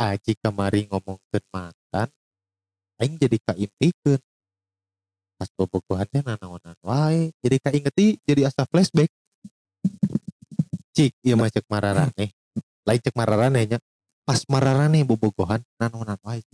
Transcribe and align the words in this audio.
Aji 0.00 0.32
kemari 0.40 0.88
ngomong 0.88 1.20
ke 1.28 1.38
mantan, 1.52 2.08
aing 2.96 3.20
jadi 3.20 3.36
kaimpikeun. 3.44 4.20
Pas 5.36 5.48
bobogohan 5.56 6.08
teh 6.08 6.20
nanaonan 6.24 6.76
wae, 6.84 7.32
jadi 7.40 7.56
kaingeti 7.60 8.20
jadi 8.24 8.48
asa 8.48 8.64
flashback. 8.68 9.08
Cik, 10.96 11.16
ieu 11.24 11.36
mah 11.36 11.48
cek 11.48 11.64
mararane. 11.68 12.32
Lain 12.84 13.00
cek 13.00 13.16
mararane 13.16 13.60
nya. 13.64 13.78
Pas 14.24 14.40
mararane 14.48 15.00
bobogohan 15.04 15.64
nanaonan 15.80 16.20
wae. 16.24 16.44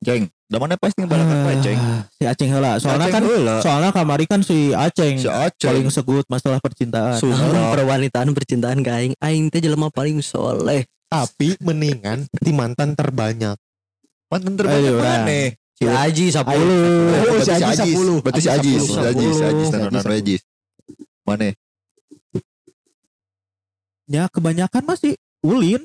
Ceng, 0.00 0.32
da 0.48 0.56
mana 0.56 0.80
pas 0.80 0.96
nih 0.96 1.04
balakan 1.04 1.44
wae, 1.44 1.60
Ceng. 1.60 1.76
Ah, 1.76 2.02
si 2.16 2.24
Aceng 2.24 2.48
heula. 2.48 2.80
Soalnya 2.80 3.04
Aceng 3.04 3.14
kan 3.14 3.22
heula. 3.28 3.54
soalnya 3.60 3.90
kamari 3.92 4.24
kan 4.24 4.40
si 4.40 4.72
Aceng 4.72 5.20
si 5.20 5.28
Aceng. 5.28 5.68
paling 5.76 5.88
segut 5.92 6.24
masalah 6.24 6.56
percintaan. 6.56 7.20
Sumpah. 7.20 7.76
Perwanitaan 7.76 8.32
percintaan 8.32 8.80
ke 8.80 8.88
aing 8.88 9.14
aing 9.20 9.52
teh 9.52 9.60
jelema 9.60 9.92
paling 9.92 10.24
soleh. 10.24 10.88
Tapi 11.12 11.60
mendingan 11.60 12.24
di 12.32 12.50
mantan 12.56 12.96
terbanyak. 12.96 13.58
Mantan 14.30 14.54
terbanyak 14.56 14.94
Ayo, 14.94 15.02
mana? 15.02 15.52
Si 15.76 15.84
Aji 15.84 16.24
10. 16.32 16.48
Ayo. 16.48 16.64
Oh, 17.34 17.40
si 17.42 17.50
Aji 17.50 17.72
10. 17.92 18.22
Berarti 18.24 18.40
si 18.40 18.48
Ajis, 18.48 18.82
si 18.86 19.00
Ajis, 19.00 19.34
si 19.36 19.44
Ajis, 19.44 19.68
Si 19.74 20.08
Ajis. 20.08 20.42
Mana? 21.26 21.50
Ya 24.06 24.26
kebanyakan 24.30 24.82
masih 24.86 25.14
ulin, 25.42 25.82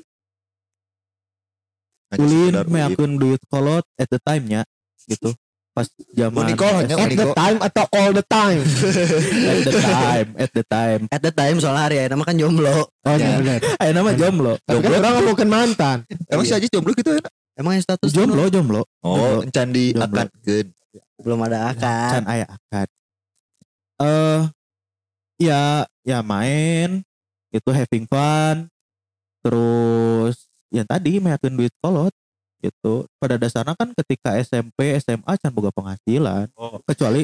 ulin 2.14 2.54
meyakeun 2.70 3.18
duit 3.18 3.42
kolot 3.50 3.82
at 3.98 4.06
the 4.06 4.22
time 4.22 4.46
nya 4.46 4.62
gitu. 5.10 5.34
Pas 5.76 5.84
zaman 6.16 6.56
At 6.56 7.12
the 7.12 7.28
time 7.36 7.58
atau 7.60 7.84
all 7.92 8.12
the 8.16 8.24
time? 8.24 8.64
at 9.52 9.60
the 9.60 9.74
time, 9.76 10.28
at 10.40 10.50
the 10.56 10.64
time. 10.64 11.00
At 11.12 11.20
the 11.20 11.32
time 11.34 11.56
soalnya 11.60 11.82
hari 11.84 11.96
ayeuna 12.00 12.16
mah 12.16 12.24
kan 12.24 12.36
jomblo. 12.40 12.88
Oh 13.04 13.16
Ya. 13.20 13.36
benar. 13.36 13.60
Ayo 13.84 13.90
nama 13.92 14.10
jomblo. 14.16 14.56
Tapi 14.64 14.80
kan 14.80 15.04
orang 15.04 15.12
ngomongin 15.20 15.48
mantan. 15.52 15.98
Emang 16.32 16.48
si 16.48 16.56
Ajis 16.56 16.72
jomblo 16.72 16.96
gitu 16.96 17.12
ya? 17.12 17.20
Emang 17.56 17.76
yang 17.76 17.84
status 17.84 18.12
Jomblo, 18.12 18.48
jomblo. 18.48 18.84
Oh, 19.00 19.40
encan 19.40 19.72
di 19.72 19.92
akadkeun. 19.92 20.72
belum 21.20 21.40
ada 21.44 21.72
akad. 21.72 22.10
Can 22.20 22.24
aya 22.28 22.44
akad. 22.48 22.88
Eh 24.00 24.40
ya 25.40 25.84
ya 26.04 26.24
main 26.24 27.04
itu 27.52 27.68
having 27.72 28.08
fun 28.08 28.68
terus 29.44 30.45
yang 30.72 30.86
tadi 30.86 31.18
meyakeun 31.18 31.54
duit 31.54 31.72
kolot 31.78 32.10
gitu 32.58 33.04
pada 33.20 33.36
dasarnya 33.36 33.76
kan 33.76 33.92
ketika 33.94 34.34
SMP 34.40 34.96
SMA 34.98 35.32
can 35.38 35.52
boga 35.52 35.70
penghasilan 35.70 36.48
Oh. 36.56 36.80
kecuali 36.82 37.22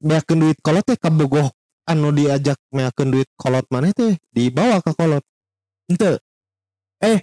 Meyakeun 0.00 0.40
duit 0.40 0.56
kolot 0.64 0.80
teh 0.80 0.96
kabogoh 0.96 1.52
anu 1.84 2.08
diajak 2.08 2.56
meyakeun 2.72 3.12
duit 3.12 3.28
kolot 3.36 3.68
maneh 3.68 3.92
teh 3.92 4.16
dibawa 4.32 4.80
ke 4.80 4.96
kolot. 4.96 5.20
ente 5.92 6.16
eh 7.04 7.20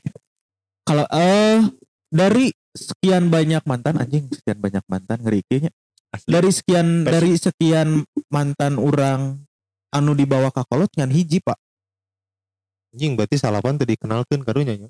kalau 0.85 1.09
eh 1.09 1.65
dari 2.13 2.53
sekian 2.77 3.33
banyak 3.33 3.65
mantan 3.65 3.97
anjing 3.97 4.29
sekian 4.29 4.61
banyak 4.61 4.85
mantan 4.85 5.17
ngeri 5.25 5.41
kayaknya 5.49 5.73
Asli. 6.13 6.29
dari 6.29 6.51
sekian 6.53 6.87
Pes- 7.01 7.13
dari 7.17 7.31
sekian 7.33 7.87
mantan 8.29 8.77
orang 8.77 9.41
anu 9.89 10.13
dibawa 10.13 10.53
ke 10.53 10.61
kolot 10.69 10.93
ngan 10.93 11.09
hiji 11.09 11.41
pak 11.41 11.57
Anjing 12.93 13.17
berarti 13.17 13.35
salapan 13.35 13.75
tadi 13.75 13.97
dikenalkeun 13.97 14.41
karunya 14.45 14.73
nya. 14.77 14.89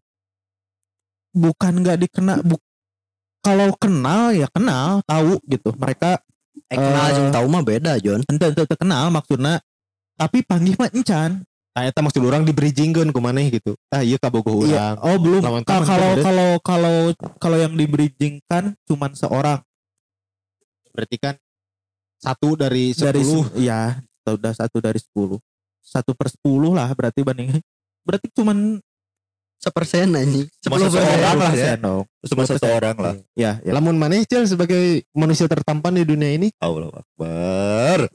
Bukan 1.37 1.73
nggak 1.77 1.97
dikena 1.99 2.41
bu 2.41 2.57
kalau 3.39 3.69
kenal 3.77 4.33
ya 4.33 4.49
kenal 4.49 4.99
tahu 5.05 5.37
gitu 5.45 5.69
mereka 5.77 6.17
Eh 6.67 6.75
kenal 6.75 7.07
jeung 7.13 7.29
tahu 7.31 7.45
mah 7.47 7.61
beda, 7.61 7.95
Jon. 7.95 8.19
ente 8.25 8.43
ente 8.43 8.75
kenal 8.75 9.07
maksudnya 9.07 9.61
tapi 10.13 10.41
panggil 10.41 10.73
mah 10.75 10.89
encan 10.91 11.45
Nah, 11.71 11.85
eta 11.85 12.01
maksud 12.01 12.25
orang 12.25 12.41
di 12.41 12.49
bridgingkeun 12.49 13.13
ku 13.13 13.21
maneh 13.21 13.53
gitu. 13.53 13.77
Ah 13.87 14.01
iya 14.01 14.17
kabogoh 14.17 14.65
Iya. 14.65 14.97
urang. 14.97 15.05
oh 15.05 15.17
belum 15.21 15.41
kalau 15.45 15.61
kan, 15.61 15.85
kalau 15.85 16.49
kalau 16.57 16.97
kalau 17.37 17.57
yang 17.61 17.77
di 17.77 17.85
bridgingkan 17.85 18.73
cuman 18.83 19.13
seorang 19.13 19.61
Berarti 20.89 21.17
kan 21.21 21.35
satu 22.17 22.57
dari 22.57 22.97
sepuluh. 22.97 23.45
se- 23.45 23.61
ya 23.61 24.01
sudah 24.25 24.53
satu 24.57 24.77
dari 24.81 24.97
sepuluh 24.97 25.37
satu 25.79 26.11
per 26.11 26.27
sepuluh 26.27 26.73
lah 26.73 26.89
berarti 26.91 27.21
banding 27.21 27.61
berarti 28.01 28.27
cuman 28.33 28.81
Sepersen. 29.57 30.13
Cuma 30.61 30.75
10 30.77 30.93
seseorang 30.93 31.37
lah 31.41 31.53
ya. 31.57 31.73
Cuma 32.29 32.43
satu 32.45 32.67
orang 32.69 32.97
lah. 32.97 33.13
ya, 33.33 33.57
ya. 33.65 33.71
Lamun 33.73 33.97
Cel 34.29 34.45
sebagai 34.45 35.01
manusia 35.17 35.49
tertampan 35.49 35.97
di 35.97 36.05
dunia 36.05 36.29
ini 36.29 36.53
Allah 36.61 36.93
Akbar. 36.93 38.07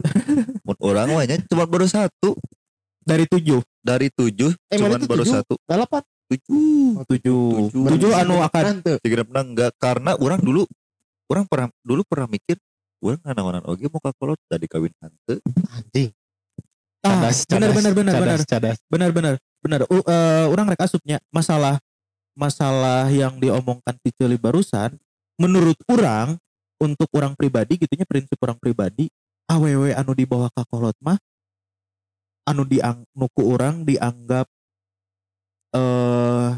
Mun 0.62 0.76
orang 0.78 1.06
mah 1.10 1.24
nya 1.26 1.42
cuma 1.50 1.66
baru 1.66 1.90
satu 1.90 2.38
dari 3.02 3.26
tujuh 3.26 3.58
dari 3.82 4.08
tujuh 4.14 4.54
Eh, 4.70 4.78
cuma 4.78 4.94
mana 4.94 5.04
baru 5.04 5.26
tujuh? 5.26 5.34
satu 5.34 5.54
delapan. 5.66 6.02
tujuh 6.32 7.04
tujuh 7.12 7.44
Tujuh. 7.68 7.84
tujuh 7.92 8.10
anu 8.16 8.40
akan 8.40 8.80
tiga 9.04 9.20
menang 9.28 9.52
enggak 9.52 9.68
karena 9.76 10.16
orang 10.16 10.40
dulu 10.40 10.64
orang 11.28 11.44
pernah 11.44 11.68
dulu 11.84 12.00
pernah 12.08 12.24
mikir 12.24 12.56
orang 13.04 13.20
nanawanan 13.20 13.60
oge 13.68 13.84
mau 13.92 14.00
kakolot 14.00 14.40
dari 14.48 14.64
kawin 14.64 14.96
tante 14.96 15.44
Anjing. 15.76 16.08
ah, 17.04 17.28
benar 17.28 17.70
benar 17.76 17.92
benar 17.92 18.14
benar 18.16 18.38
benar 18.88 19.10
benar 19.12 19.34
benar. 19.62 19.86
U- 19.88 20.04
eh, 20.04 20.46
orang 20.50 20.66
rek 20.74 20.82
asupnya 20.82 21.22
masalah 21.30 21.78
masalah 22.34 23.06
yang 23.12 23.38
diomongkan 23.38 23.96
si 24.02 24.10
Celi 24.16 24.36
barusan 24.40 24.96
menurut 25.38 25.78
orang 25.88 26.36
untuk 26.80 27.08
orang 27.14 27.36
pribadi 27.38 27.78
gitunya 27.78 28.04
prinsip 28.08 28.36
orang 28.42 28.58
pribadi 28.58 29.06
aww 29.46 29.84
anu 29.94 30.12
di 30.16 30.24
bawah 30.26 30.50
kakolot 30.50 30.96
mah 30.98 31.20
anu 32.48 32.66
diang 32.66 33.06
nuku 33.14 33.42
orang 33.46 33.86
dianggap 33.86 34.50
eh 35.72 36.50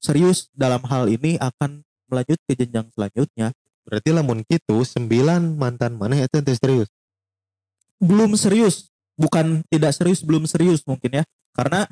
serius 0.00 0.46
dalam 0.54 0.84
hal 0.86 1.10
ini 1.10 1.34
akan 1.42 1.82
melanjut 2.06 2.38
ke 2.46 2.54
jenjang 2.54 2.86
selanjutnya. 2.94 3.50
Berarti 3.86 4.08
lamun 4.10 4.42
kitu 4.46 4.82
sembilan 4.82 5.58
mantan 5.58 5.98
eta 6.14 6.42
teh 6.42 6.54
serius. 6.54 6.90
belum 7.98 8.36
serius. 8.36 8.92
Bukan 9.16 9.64
tidak 9.72 9.96
serius 9.96 10.20
belum 10.20 10.44
serius 10.44 10.84
mungkin 10.84 11.22
ya. 11.22 11.24
Karena 11.56 11.88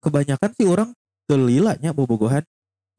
kebanyakan 0.00 0.50
sih 0.56 0.66
orang 0.66 0.90
kelilanya 1.28 1.94
bobogohan 1.94 2.42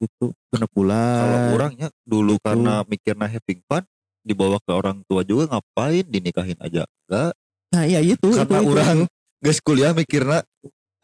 gitu 0.02 0.34
genep 0.50 0.70
kalau 0.74 0.78
bulan 0.78 1.54
orangnya 1.54 1.88
dulu 2.02 2.42
karena 2.42 2.82
mikirnya 2.90 3.28
having 3.30 3.62
fun 3.70 3.86
dibawa 4.26 4.58
ke 4.62 4.72
orang 4.74 5.02
tua 5.06 5.22
juga 5.22 5.50
ngapain 5.54 6.06
dinikahin 6.06 6.58
aja 6.58 6.86
enggak 7.06 7.34
nah 7.74 7.84
iya 7.86 8.02
itu 8.02 8.34
karena 8.34 8.46
itu, 8.46 8.66
itu, 8.66 8.72
orang 8.74 8.98
itu. 9.06 9.06
geus 9.46 9.60
kuliah 9.62 9.92
mikirna 9.94 10.42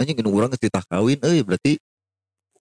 anjing 0.01 0.17
ini 0.17 0.29
orang 0.29 0.49
geus 0.53 0.61
ditah 0.65 0.85
kawin 0.89 1.21
euy 1.21 1.41
berarti 1.45 1.77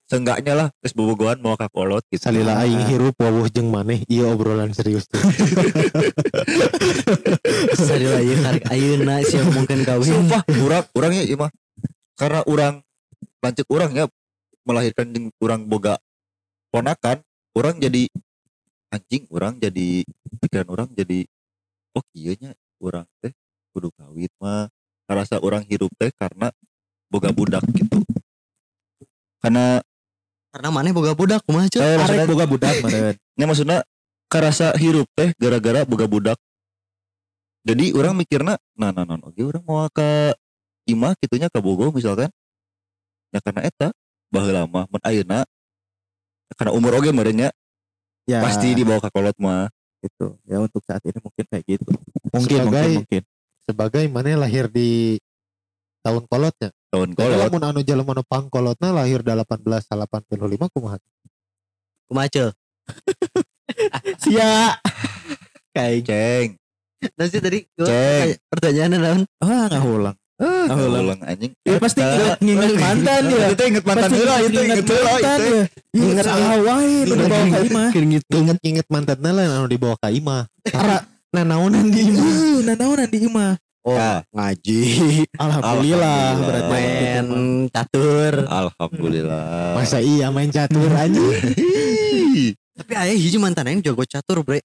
seenggaknya 0.06 0.52
lah 0.54 0.68
geus 0.84 0.94
bobogohan 0.94 1.40
mau 1.40 1.56
ka 1.56 1.72
kolot 1.72 2.04
gitu 2.12 2.20
Salila 2.20 2.56
Ah. 2.56 2.68
aing 2.68 2.84
hirup 2.88 3.16
wawuh 3.16 3.48
jeung 3.48 3.72
maneh 3.72 4.06
iya 4.06 4.30
obrolan 4.30 4.70
serius 4.70 5.10
tuh. 5.10 5.18
Sadila 7.74 8.22
ieu 8.22 8.38
karek 8.38 8.64
ayeuna 8.70 9.18
sia 9.26 9.42
ngomongkeun 9.42 9.82
kawin. 9.82 10.06
sumpah 10.06 10.42
urang 10.62 10.84
urangnya 10.94 11.22
mah 11.34 11.50
karena 12.14 12.40
orang 12.46 12.85
lancek 13.40 13.66
orang 13.70 13.90
ya 13.92 14.04
melahirkan 14.66 15.12
urang 15.38 15.62
boga 15.64 15.96
ponakan 16.70 17.22
orang 17.54 17.78
jadi 17.78 18.10
anjing 18.90 19.24
orang 19.30 19.56
jadi 19.56 20.02
pikiran 20.42 20.68
orang 20.68 20.88
jadi 20.92 21.24
oh 21.94 22.04
iya 22.12 22.32
nya 22.36 22.50
orang 22.82 23.06
teh 23.22 23.32
kudu 23.72 23.88
kawin 23.94 24.30
mah 24.38 24.68
karasa 25.06 25.38
orang 25.38 25.62
hidup 25.64 25.88
teh 25.96 26.10
karena 26.14 26.50
boga 27.06 27.30
budak 27.30 27.62
gitu 27.72 28.02
karena 29.40 29.80
Karena 30.50 30.72
maneh 30.72 30.88
boga 30.90 31.12
budak 31.12 31.44
kumaha 31.44 31.68
Eh, 31.68 31.70
Cuk? 31.70 31.84
arek 31.84 32.00
maksudnya- 32.00 32.28
boga 32.32 32.46
budak 32.48 32.74
meren 32.80 33.14
Ya 33.36 33.44
maksudnya 33.44 33.78
karasa 34.32 34.72
hirup 34.74 35.04
teh 35.12 35.36
gara-gara 35.36 35.84
boga 35.84 36.08
budak. 36.08 36.38
Jadi 37.60 37.92
orang 37.92 38.16
mikirna 38.16 38.56
nah 38.72 38.88
nah 38.88 39.04
nah 39.04 39.20
oke 39.20 39.36
orang 39.36 39.60
mau 39.62 39.84
ke 39.92 40.32
imah 40.88 41.12
kitunya 41.20 41.52
ke 41.52 41.60
Bogo 41.60 41.92
misalkan. 41.92 42.32
Ya 43.36 43.44
karena 43.44 43.68
eta 43.68 43.88
baheula 44.32 44.64
mah 44.64 44.88
mun 44.88 45.02
ayeuna 45.04 45.44
karena 46.56 46.72
umur 46.72 46.96
oge 46.96 47.12
merenya 47.12 47.52
ya 48.24 48.40
pasti 48.40 48.72
dibawa 48.72 48.96
ke 48.98 49.12
kolot 49.12 49.36
mah. 49.36 49.68
gitu 50.00 50.36
ya 50.44 50.60
untuk 50.60 50.80
saat 50.84 51.02
ini 51.04 51.18
mungkin 51.18 51.44
kayak 51.50 51.64
gitu 51.66 51.88
Sebagai- 52.32 52.32
mungkin 52.32 52.60
mungkin 52.64 52.90
mungkin 53.02 53.22
Sebagai 53.66 54.04
maneh 54.06 54.38
lahir 54.38 54.70
di 54.70 55.18
tahun 56.00 56.22
kolotnya. 56.30 56.70
Tahun 56.86 57.10
kolot. 57.12 57.34
lamun 57.34 57.62
anu 57.66 57.80
jelema 57.82 58.14
nu 58.14 58.22
pangkolotna 58.22 58.94
lahir 58.94 59.26
1885 59.26 60.70
kumaha? 60.70 61.02
Kumaha 62.06 62.28
sia 64.22 64.78
Kayak 65.74 66.00
Ceng. 66.06 66.48
Nah 67.18 67.26
sih 67.26 67.40
tadi 67.42 67.66
gua 67.74 67.90
pertanyaannya 68.48 68.98
naon? 68.98 69.22
ah 69.42 69.66
nggak 69.66 69.82
ulang 69.84 70.16
Ah, 70.36 70.68
Oh, 70.68 71.00
ulang. 71.00 71.16
anjing. 71.24 71.56
ya 71.64 71.80
pasti 71.80 72.04
inget 72.04 72.36
nginget 72.44 72.76
mantan 72.76 73.22
ya 73.24 73.46
Itu 73.48 73.62
inget 73.64 73.84
mantan 73.88 74.10
heula 74.12 74.34
itu 74.38 74.58
inget 74.60 74.84
inget 74.84 74.84
mantan 74.84 75.38
itu. 75.40 75.56
ya 75.56 75.64
inget 75.96 76.26
awal 76.28 76.78
itu 76.84 77.08
Inget- 77.08 77.30
bawa 77.32 77.44
ke 77.46 77.58
imah 77.64 77.88
Inget-inget 78.28 78.86
mantanna 78.86 79.30
lah 79.32 79.44
anu 79.48 79.66
dibawa 79.66 79.96
ka 79.96 80.12
imah. 80.12 80.44
Ara 80.68 81.08
nanaonan 81.32 81.88
di 81.88 82.00
imah. 82.04 82.20
Uh, 82.20 82.58
nah 82.62 82.74
naonan 82.74 83.08
di 83.08 83.20
imah 83.22 83.52
Ya, 83.86 84.26
Ngaji. 84.34 84.82
alhamdulillah 85.38 86.18
main 86.66 87.26
catur. 87.70 88.32
Alhamdulillah. 88.44 89.78
Masa 89.78 90.02
iya 90.02 90.26
main 90.28 90.50
catur 90.50 90.90
aja. 90.98 91.22
Tapi 92.76 92.92
ayah 92.92 93.14
hiji 93.14 93.38
mantan 93.38 93.70
aing 93.70 93.80
jago 93.80 94.02
catur, 94.02 94.42
Bre. 94.42 94.58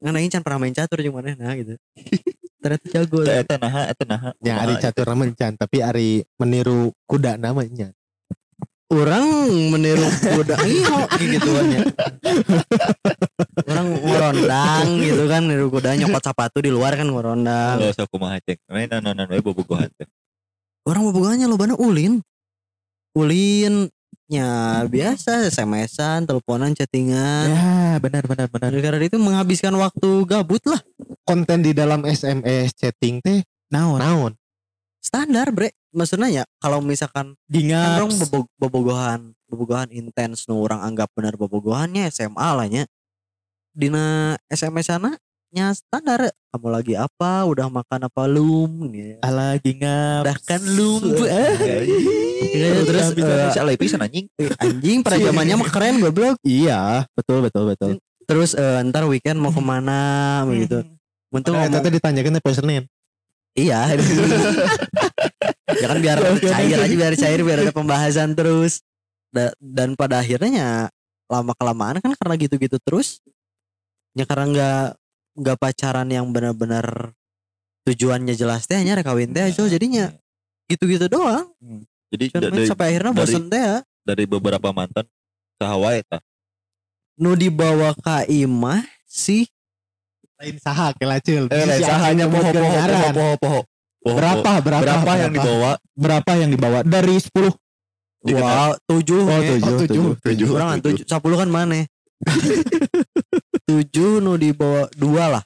Ngan 0.00 0.16
aing 0.16 0.32
can 0.32 0.40
pernah 0.40 0.58
main 0.58 0.72
catur 0.72 0.98
jeung 0.98 1.14
mana 1.14 1.36
nah 1.36 1.52
gitu. 1.52 1.76
Ternyata 2.66 2.86
jago. 2.90 3.22
Eta 3.22 3.56
naha, 3.62 3.82
eta 3.86 4.04
naha. 4.10 4.30
Ya 4.42 4.58
ari 4.58 4.74
catur 4.82 5.06
mencan 5.14 5.54
tapi 5.54 5.86
ari 5.86 6.26
meniru 6.34 6.90
kuda 7.06 7.38
namanya. 7.38 7.94
Orang 8.90 9.46
meniru 9.70 10.02
kuda 10.02 10.58
iya 10.66 10.98
gitu 11.38 11.46
kan 11.46 11.66
ya. 11.70 11.80
Orang 13.70 13.86
ngorondang 14.02 14.86
gitu 14.98 15.24
kan 15.30 15.42
niru 15.46 15.70
kuda 15.70 15.94
nyokot 15.94 16.22
sepatu 16.26 16.58
di 16.58 16.74
luar 16.74 16.98
kan 16.98 17.06
ngorondang. 17.06 17.78
Enggak 17.78 18.02
usah 18.02 18.06
kumaha 18.10 18.42
cek. 18.42 18.58
Main 18.66 18.90
nanon 18.90 19.30
we 19.30 19.38
bobogohan 19.38 19.86
teh. 19.94 20.10
Orang 20.82 21.06
bobogannya 21.06 21.46
lo 21.46 21.54
ulin. 21.78 22.18
Ulin 23.14 23.94
ya 24.26 24.82
biasa 24.84 25.46
SMS-an, 25.46 26.26
teleponan, 26.26 26.74
chattingan. 26.74 27.46
Ya 27.50 27.96
benar 27.98 28.26
benar 28.26 28.46
benar. 28.50 28.70
Gara-gara 28.74 29.06
itu 29.06 29.18
menghabiskan 29.18 29.74
waktu 29.74 30.08
gabut 30.26 30.62
lah. 30.66 30.80
Konten 31.22 31.62
di 31.62 31.74
dalam 31.74 32.02
SMS 32.02 32.74
chatting 32.74 33.22
teh 33.22 33.42
Naon? 33.66 33.98
naon? 33.98 34.32
Standar 35.02 35.50
bre. 35.50 35.74
Maksudnya 35.90 36.28
ya 36.28 36.44
kalau 36.58 36.84
misalkan 36.84 37.34
kan 37.34 37.48
Gingat. 37.48 37.98
orang 38.02 38.12
bobo- 38.20 38.52
bobogohan, 38.58 39.20
bobogohan 39.48 39.88
intens 39.88 40.44
nu 40.44 40.60
orang 40.60 40.82
anggap 40.82 41.08
benar 41.16 41.34
bobogohannya 41.34 42.06
SMA 42.10 42.48
lah 42.52 42.66
nya. 42.68 42.84
Dina 43.72 44.36
SMS 44.48 44.88
sana 44.88 45.16
nya 45.56 45.72
standar 45.72 46.28
kamu 46.52 46.68
lagi 46.68 46.92
apa 46.92 47.48
udah 47.48 47.72
makan 47.72 48.00
apa 48.04 48.22
lum 48.28 48.92
ya. 48.92 49.16
Ala 49.24 49.56
gingat. 49.56 50.20
udah 50.20 50.36
kan 50.38 50.60
lum 50.60 51.00
Eh. 51.24 51.56
Iya, 52.46 52.84
terus 52.84 53.16
bisa 53.16 53.24
eh, 53.26 53.46
bisa 53.48 53.60
alay 53.64 53.76
pisan 53.80 54.04
anjing. 54.04 54.28
anjing 54.60 55.00
pada 55.00 55.16
zamannya 55.16 55.56
mah 55.56 55.72
keren 55.72 55.96
goblok 55.98 56.36
Iya 56.42 57.08
betul 57.16 57.40
betul 57.40 57.64
betul. 57.66 57.90
terus 58.28 58.52
eh, 58.52 58.84
ntar 58.84 59.08
weekend 59.08 59.40
mau 59.40 59.48
ke 59.48 59.56
mana 59.58 59.96
begitu 60.44 60.84
untuk 61.30 61.56
Padahal 61.56 61.72
ngomong 61.72 61.94
ditanyakeun 61.94 62.36
teh 62.36 62.42
poe 62.44 62.52
Senin. 62.52 62.84
iya 63.56 63.88
ya 65.80 65.86
kan 65.88 65.98
biar 65.98 66.18
cair 66.36 66.76
aja 66.76 66.94
biar 66.94 67.14
cair 67.16 67.40
biar 67.40 67.58
ada 67.62 67.72
pembahasan 67.72 68.36
terus 68.36 68.84
Da- 69.32 69.56
dan 69.56 69.96
pada 69.96 70.20
akhirnya 70.20 70.50
ya 70.52 70.70
lama 71.26 71.52
kelamaan 71.54 71.96
kan 71.98 72.12
karena 72.12 72.34
gitu-gitu 72.36 72.76
terus 72.78 73.24
ya 74.12 74.24
karena 74.24 74.44
nggak 74.46 74.84
nggak 75.36 75.56
pacaran 75.56 76.08
yang 76.08 76.26
benar-benar 76.28 77.12
tujuannya 77.84 78.32
jelas 78.32 78.64
teh 78.64 78.74
hanya 78.74 78.98
kawin 79.00 79.30
teh 79.30 79.46
so 79.52 79.68
jadinya 79.68 80.10
gitu-gitu 80.66 81.06
doang 81.06 81.52
Jadi 82.06 82.30
Dan 82.32 82.42
dari, 82.48 82.66
sampai 82.66 82.86
akhirnya 82.94 83.12
bosen 83.12 83.46
teh 83.46 83.60
ya 83.60 83.76
dari 84.02 84.24
beberapa 84.24 84.70
mantan 84.70 85.04
sahawa 85.56 85.94
eta. 85.94 86.18
nu 87.16 87.34
dibawa 87.34 87.92
ke 87.94 88.26
imah 88.44 88.80
sih 89.04 89.46
Lain 90.36 90.60
saha 90.60 90.92
kelacil. 90.92 91.48
Eh, 91.48 91.64
lain 91.64 91.80
sahanya 91.80 92.28
poho 92.28 92.44
poho 92.52 92.68
poho 92.68 93.08
poho 93.08 93.34
poho. 93.40 93.60
Poho, 94.04 94.16
Berapa, 94.20 94.60
berapa, 94.60 94.84
Berapa 94.84 95.12
yang 95.16 95.32
dibawa? 95.32 95.70
Berapa 95.96 96.30
yang 96.36 96.50
dibawa? 96.52 96.78
Dari 96.84 97.16
10. 97.16 97.56
Dikenal. 98.20 98.44
wow 98.44 98.70
tujuh 98.84 99.22
Oh, 99.24 99.32
eh. 99.32 99.56
tujuh, 99.56 99.74
tujuh. 99.88 100.04
Tujuh. 100.20 100.46
Kurang 100.52 100.68
kan 100.76 100.78
tujuh, 100.84 101.04
sepuluh 101.08 101.40
kan 101.40 101.48
mana? 101.48 101.88
tujuh 102.20 102.52
nu 103.66 104.32
di 104.38 104.54
bawah 104.54 104.86
dua 104.94 105.24
lah. 105.38 105.42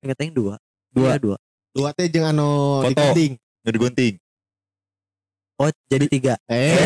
Ingat 0.00 0.16
yang 0.24 0.32
dua. 0.32 0.54
Dua. 0.88 1.12
Iya, 1.12 1.16
dua. 1.20 1.36
Dua 1.76 1.88
teh 1.92 2.08
jeung 2.08 2.24
anu 2.24 2.80
Foto. 2.80 2.88
digunting. 2.96 3.32
Nu 3.36 3.68
digunting. 3.68 4.14
Oh 5.58 5.68
jadi 5.90 6.06
tiga. 6.08 6.34
Eh, 6.48 6.78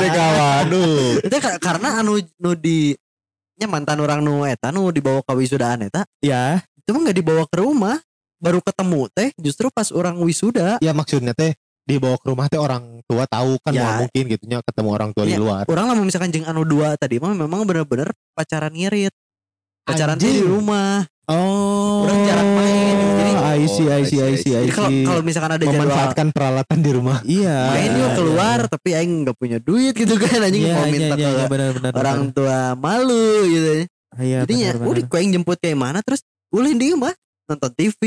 kawan. 0.00 0.64
Aduh. 0.64 1.18
Itu 1.28 1.36
ka- 1.38 1.60
karena 1.60 2.00
anu 2.00 2.24
nu 2.40 2.56
di 2.56 2.96
nya 3.60 3.68
mantan 3.68 4.00
orang 4.00 4.24
nu 4.24 4.48
eta 4.48 4.72
nu 4.72 4.88
dibawa 4.88 5.20
ke 5.20 5.32
wisudaan 5.36 5.84
eta 5.84 6.08
Ya. 6.24 6.64
itu 6.82 6.90
mah 6.90 7.06
nggak 7.06 7.18
dibawa 7.20 7.44
ke 7.46 7.62
rumah 7.62 8.00
baru 8.42 8.58
ketemu 8.58 9.06
teh 9.14 9.30
justru 9.38 9.70
pas 9.70 9.86
orang 9.94 10.18
wisuda 10.18 10.82
ya 10.82 10.90
maksudnya 10.90 11.30
teh 11.30 11.54
dibawa 11.92 12.16
ke 12.16 12.26
rumah 12.26 12.46
teh 12.46 12.56
orang 12.56 12.82
tua 13.04 13.24
tahu 13.24 13.60
kan 13.60 13.72
Ya. 13.72 13.98
mungkin 13.98 14.24
gitunya 14.26 14.58
ketemu 14.60 14.88
orang 14.90 15.10
tua 15.10 15.24
di 15.24 15.34
Ya. 15.34 15.38
luar. 15.38 15.64
orang 15.64 15.84
lah 15.84 15.94
misalkan 15.98 16.28
jeng 16.28 16.44
anu 16.44 16.62
dua 16.62 16.96
tadi 16.96 17.16
mah 17.16 17.30
memang 17.30 17.62
bener-bener 17.62 18.08
pacaran 18.32 18.70
ngirit 18.70 19.12
pacaran 19.82 20.16
tuh 20.16 20.26
di 20.26 20.40
rumah 20.40 21.04
Oh. 21.22 22.02
Orang 22.02 22.26
jarang 22.26 22.50
main, 22.52 22.98
jadi- 23.14 23.38
I 23.54 23.62
see, 23.64 23.86
I 23.86 24.02
see, 24.02 24.18
I 24.18 24.34
see, 24.34 24.52
I 24.52 24.66
jadi 24.66 24.74
kalau 24.74 24.90
kalau 25.06 25.22
misalkan 25.22 25.54
ada 25.54 25.62
jadwal 25.62 25.86
Memanfaatkan 25.86 26.26
peralatan 26.28 26.78
di 26.82 26.90
rumah. 26.90 27.18
Iya. 27.22 27.56
main 27.70 27.88
iya, 27.88 27.94
yuk 27.94 28.02
iya, 28.02 28.16
keluar 28.18 28.58
tapi 28.66 28.88
aing 28.90 29.12
nggak 29.22 29.36
punya 29.38 29.58
duit 29.62 29.94
gitu 29.94 30.18
kan 30.18 30.42
anjing 30.42 30.66
Iya, 30.66 30.74
mau 30.74 30.82
iya, 30.82 30.90
minta 30.90 31.14
iya, 31.14 31.22
ke 31.22 31.22
iya, 31.32 31.44
benar, 31.46 31.70
benar, 31.72 31.92
orang 31.94 32.18
benar. 32.26 32.34
tua 32.34 32.58
malu 32.74 33.28
gitu 33.46 33.70
Iya, 34.18 34.38
benar, 34.42 34.74
benar. 34.76 34.90
udah 34.90 35.02
kau 35.06 35.16
yang 35.16 35.30
jemput 35.32 35.56
kayak 35.56 35.78
mana 35.78 35.98
terus 36.02 36.20
ulin 36.50 36.74
di 36.74 36.86
rumah 36.90 37.14
nonton 37.46 37.70
TV 37.70 38.00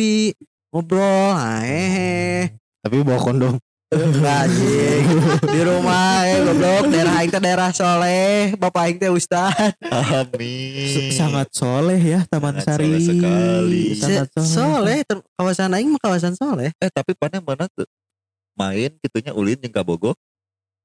ngobrol 0.69 1.31
ah, 1.31 1.63
hehe 1.63 2.51
Tapi 2.83 2.95
bawa 3.01 3.17
kondom. 3.17 3.55
Anjing 3.93 5.05
di 5.45 5.61
rumah 5.61 6.25
eh 6.25 6.41
goblok 6.41 6.89
daerah 6.89 7.21
aing 7.21 7.29
teh 7.29 7.37
daerah 7.37 7.69
soleh 7.69 8.57
bapak 8.57 8.81
aing 8.81 8.97
teh 8.97 9.13
ustad 9.13 9.53
Amin. 9.85 10.89
S- 10.89 11.13
sangat 11.15 11.53
soleh 11.53 12.01
ya 12.01 12.25
Taman 12.25 12.57
Sangat 12.59 12.81
Sari. 12.81 12.85
soleh 12.89 13.01
sekali. 13.05 13.83
Sangat 13.93 14.27
soleh. 14.33 14.99
soleh 15.05 15.21
kawasan 15.37 15.71
aing 15.77 15.89
mah 15.93 16.01
kawasan 16.01 16.33
soleh 16.33 16.73
Eh 16.81 16.89
tapi 16.89 17.13
mana 17.13 17.37
mana 17.39 17.65
tuh 17.69 17.85
main 18.57 18.89
gitunya 18.99 19.37
ulin 19.37 19.59
jeung 19.61 19.69
kabogo 19.69 20.17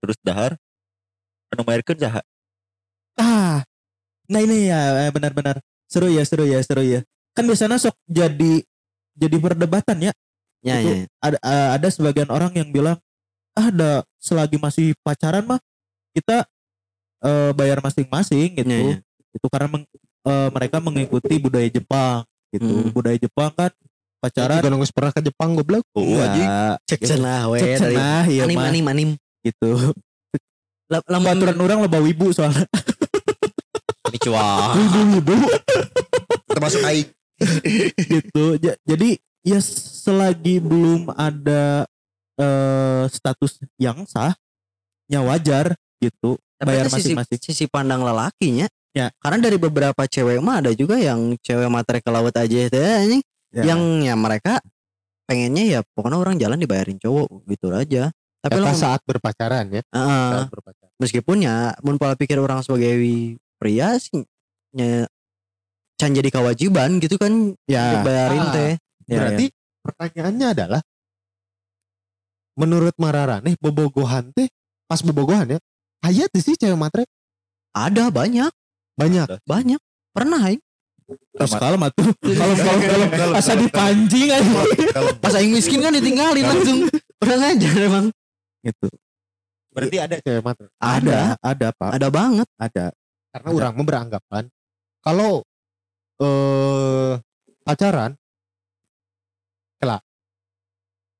terus 0.04 0.20
dahar 0.20 0.60
anu 1.48 1.64
mairkeun 1.64 1.96
jahat 1.96 2.22
Ah. 3.16 3.64
Nah 4.28 4.40
ini 4.40 4.68
ya 4.68 5.08
eh, 5.08 5.10
benar-benar 5.10 5.60
seru 5.84 6.08
ya, 6.08 6.24
seru 6.24 6.46
ya, 6.46 6.56
seru 6.62 6.80
ya. 6.80 7.04
Kan 7.36 7.44
biasanya 7.44 7.76
sok 7.76 7.92
jadi 8.08 8.64
jadi 9.12 9.36
perdebatan 9.36 10.08
ya. 10.08 10.12
Ya 10.60 10.76
Itu 10.78 10.88
ya 10.88 10.96
ada 11.20 11.38
eh, 11.40 11.68
ada 11.76 11.88
sebagian 11.88 12.28
orang 12.28 12.52
yang 12.52 12.68
bilang 12.68 12.96
ah 13.52 13.66
ada 13.66 13.90
selagi 14.16 14.56
masih 14.56 14.92
pacaran 15.00 15.42
mah 15.42 15.60
kita 16.12 16.44
eh, 17.20 17.50
bayar 17.52 17.80
masing-masing 17.80 18.56
gitu. 18.56 18.68
Ya, 18.68 18.80
ya. 18.92 18.96
Itu 19.30 19.46
karena 19.46 19.68
meng- 19.68 19.90
eh, 20.26 20.48
mereka 20.50 20.76
mengikuti 20.78 21.34
budaya 21.36 21.66
Jepang 21.66 22.22
gitu. 22.50 22.66
Hmm. 22.66 22.90
Budaya 22.90 23.16
Jepang 23.16 23.50
kan 23.52 23.70
pacaran 24.20 24.60
Juga 24.60 24.68
nunggu 24.68 24.88
pernah 24.92 25.12
ke 25.12 25.20
Jepang 25.22 25.56
goblok. 25.56 25.84
oh 25.96 26.20
anjing 26.20 26.44
enggak 26.44 26.76
cek 26.84 27.00
cenah 27.08 27.42
we 27.48 27.56
Cek 27.56 27.68
dari 27.80 27.96
cenah 27.96 28.22
iya 28.28 28.42
anim 28.44 28.58
anim 28.60 28.84
anim 28.86 29.08
gitu. 29.40 29.96
Lam- 30.90 31.06
Lamun 31.06 31.24
lamun 31.24 31.28
aturan 31.38 31.58
orang 31.62 31.78
loba 31.80 31.98
wibu 32.02 32.28
soalnya. 32.30 32.66
Konnichiwa. 34.04 34.42
Wibu-wibu 34.76 35.36
termasuk 36.50 36.80
aing 36.82 37.08
gitu. 37.96 38.58
Ja- 38.58 38.76
Jadi 38.84 39.16
ya 39.40 39.58
selagi 39.60 40.60
belum 40.60 41.12
ada 41.12 41.84
eh 42.36 43.04
status 43.08 43.60
yang 43.76 44.04
sah, 44.04 44.32
ya 45.06 45.20
wajar 45.20 45.76
gitu. 46.00 46.40
Tapi 46.56 46.68
Bayar 46.76 46.86
ada 46.86 46.92
sisi, 46.92 47.12
masing-masing. 47.16 47.38
sisi 47.40 47.64
pandang 47.66 48.00
lelakinya. 48.00 48.68
Ya. 48.92 49.08
Karena 49.22 49.38
dari 49.40 49.56
beberapa 49.56 50.02
cewek 50.04 50.40
mah 50.40 50.60
ada 50.60 50.72
juga 50.72 50.96
yang 50.96 51.36
cewek 51.40 51.68
materi 51.68 52.00
ke 52.00 52.10
laut 52.10 52.32
aja 52.32 52.68
teh 52.68 52.80
anjing. 52.80 53.22
Ya. 53.52 53.72
Yang 53.72 53.80
ya 54.04 54.14
mereka 54.16 54.52
pengennya 55.24 55.64
ya 55.64 55.80
pokoknya 55.94 56.18
orang 56.18 56.36
jalan 56.36 56.58
dibayarin 56.58 56.98
cowok 56.98 57.28
gitu 57.48 57.72
aja. 57.72 58.12
Tapi 58.40 58.56
Eta 58.56 58.64
lo 58.64 58.72
saat 58.72 59.00
berpacaran 59.04 59.68
ya. 59.70 59.82
Heeh. 59.84 60.28
Saat 60.32 60.48
berpacaran. 60.48 60.92
meskipun 61.00 61.40
ya 61.40 61.72
mun 61.80 61.96
pola 61.96 62.12
pikir 62.12 62.36
orang 62.36 62.60
sebagai 62.60 62.92
pria 63.56 63.96
sih 63.96 64.20
ya 64.76 65.08
can 65.96 66.12
jadi 66.12 66.28
kewajiban 66.28 67.00
gitu 67.00 67.16
kan 67.16 67.56
Ya. 67.64 68.00
dibayarin 68.00 68.42
Ah. 68.42 68.52
teh. 68.52 68.72
Ya, 69.10 69.26
Berarti 69.26 69.50
pertanyaannya 69.82 70.46
adalah 70.54 70.80
menurut 72.54 72.94
Mararane 72.94 73.58
bobogohan 73.58 74.30
teh 74.30 74.46
pas 74.86 75.02
bobogohan 75.02 75.56
ya 75.56 75.58
aya 76.06 76.30
tuh 76.30 76.38
sih 76.38 76.54
cewek 76.54 76.78
matre? 76.78 77.04
Ada 77.74 78.10
banyak, 78.10 78.50
banyak? 78.94 79.26
Banyak. 79.46 79.80
Pernah 80.10 80.40
aing. 80.46 80.62
Terus 81.10 81.52
kalau 81.58 81.74
matu 81.78 82.06
kalau 82.22 82.54
kalau 82.54 83.06
kalau 83.10 83.34
asa 83.34 83.58
dipancing 83.58 84.30
aja. 84.30 84.52
Kalau 84.94 85.10
Pas 85.18 85.34
aing 85.38 85.54
miskin 85.54 85.82
kan 85.82 85.94
ditinggalin 85.94 86.46
langsung. 86.46 86.86
Orang 87.22 87.42
aja 87.42 87.68
emang. 87.78 88.06
gitu. 88.60 88.88
berarti 89.70 89.96
ada 90.02 90.16
cewek 90.18 90.42
matre? 90.42 90.66
Ada, 90.82 91.38
ada 91.40 91.68
Pak, 91.70 91.90
ada 91.94 92.08
banget. 92.10 92.48
ada. 92.58 92.86
karena 93.30 93.48
orang 93.54 93.72
mah 93.78 93.86
beranggapan 93.86 94.44
kalau 95.06 95.46
eh 96.18 97.14
pacaran 97.62 98.18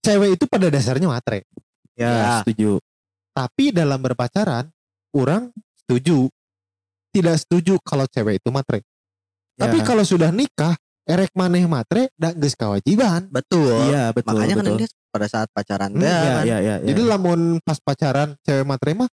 cewek 0.00 0.36
itu 0.36 0.44
pada 0.46 0.66
dasarnya 0.68 1.06
matre 1.06 1.44
Ya, 1.94 2.08
Ya. 2.08 2.32
setuju. 2.40 2.80
tapi 3.30 3.70
dalam 3.70 4.00
berpacaran 4.00 4.72
orang 5.12 5.52
setuju 5.76 6.26
tidak 7.10 7.36
setuju 7.38 7.76
kalau 7.80 8.06
cewek 8.06 8.40
itu 8.40 8.48
matre 8.48 8.80
Ya. 9.54 9.66
tapi 9.68 9.82
kalau 9.82 10.00
sudah 10.02 10.32
nikah 10.32 10.72
erek 11.04 11.34
maneh 11.34 11.66
matre 11.66 12.08
da 12.14 12.32
geus 12.32 12.54
kewajiban 12.54 13.28
betul 13.28 13.74
Iya 13.86 14.10
betul. 14.10 14.32
makanya 14.32 14.54
kan 14.56 14.64
betul. 14.64 14.78
dia 14.78 14.88
pada 15.10 15.26
saat 15.26 15.48
pacaran 15.50 15.90
Hmm, 15.90 16.00
Iya 16.00 16.16
kan 16.16 16.44
iya 16.46 16.58
iya. 16.58 16.74
jadi 16.80 17.00
iya. 17.02 17.10
lamun 17.10 17.40
pas 17.60 17.76
pacaran 17.76 18.38
cewek 18.40 18.64
matre 18.64 18.94
mah 18.94 19.10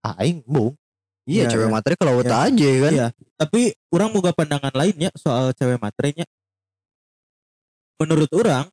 ah, 0.00 0.14
aing 0.22 0.40
bung 0.46 0.72
iya 1.26 1.44
Iya, 1.44 1.52
cewek 1.52 1.68
iya. 1.68 1.74
materi 1.74 1.94
kalau 1.98 2.14
Iya. 2.22 2.38
aja 2.46 2.70
kan 2.80 2.92
Iya. 2.94 3.08
Tapi 3.36 3.60
orang 3.90 4.08
boga 4.14 4.30
pandangan 4.32 4.72
lainnya 4.72 5.10
soal 5.12 5.52
cewek 5.52 5.76
matrenya. 5.76 6.24
Menurut 7.96 8.28
orang, 8.32 8.64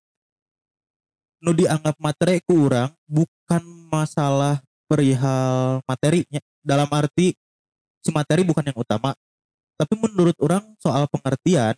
nu 1.43 1.51
dianggap 1.51 1.99
matre 1.99 2.39
ku 2.47 2.71
orang 2.71 2.87
bukan 3.03 3.61
masalah 3.91 4.63
perihal 4.87 5.83
materinya. 5.83 6.39
Dalam 6.63 6.87
arti 6.87 7.35
si 7.99 8.09
materi 8.15 8.47
bukan 8.47 8.63
yang 8.63 8.79
utama. 8.79 9.11
Tapi 9.75 9.93
menurut 9.99 10.37
orang 10.39 10.63
soal 10.79 11.03
pengertian, 11.11 11.75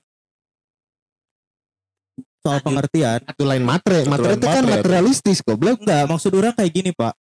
soal 2.45 2.61
Lanjut. 2.61 2.67
pengertian, 2.69 3.19
itu 3.25 3.43
lain 3.47 3.63
matre 3.65 4.05
lain 4.05 4.37
itu 4.37 4.45
kan 4.45 4.61
matre, 4.61 4.73
materialistis 4.77 5.39
goblok 5.41 5.81
enggak 5.81 6.05
maksud 6.05 6.29
orang 6.37 6.53
kayak 6.53 6.69
gini 6.75 6.91
pak. 6.93 7.17